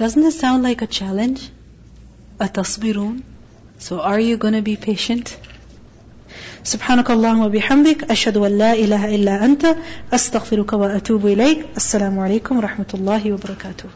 Doesn't 0.00 0.22
this 0.22 0.38
sound 0.38 0.62
like 0.62 0.82
a 0.82 0.86
challenge? 0.86 1.50
أتصبرون? 2.40 3.22
So 3.78 4.00
are 4.00 4.20
you 4.20 4.36
going 4.36 4.54
to 4.54 4.62
be 4.62 4.76
patient? 4.76 5.36
سبحانك 6.64 7.10
اللهم 7.10 7.40
وبحمدك 7.40 8.10
أشهد 8.10 8.36
أن 8.36 8.58
لا 8.58 8.72
إله 8.72 9.14
إلا 9.14 9.44
أنت 9.44 9.76
أستغفرك 10.12 10.72
وأتوب 10.72 11.26
إليك 11.26 11.66
السلام 11.76 12.18
عليكم 12.18 12.56
ورحمة 12.56 12.86
الله 12.94 13.32
وبركاته 13.32 13.88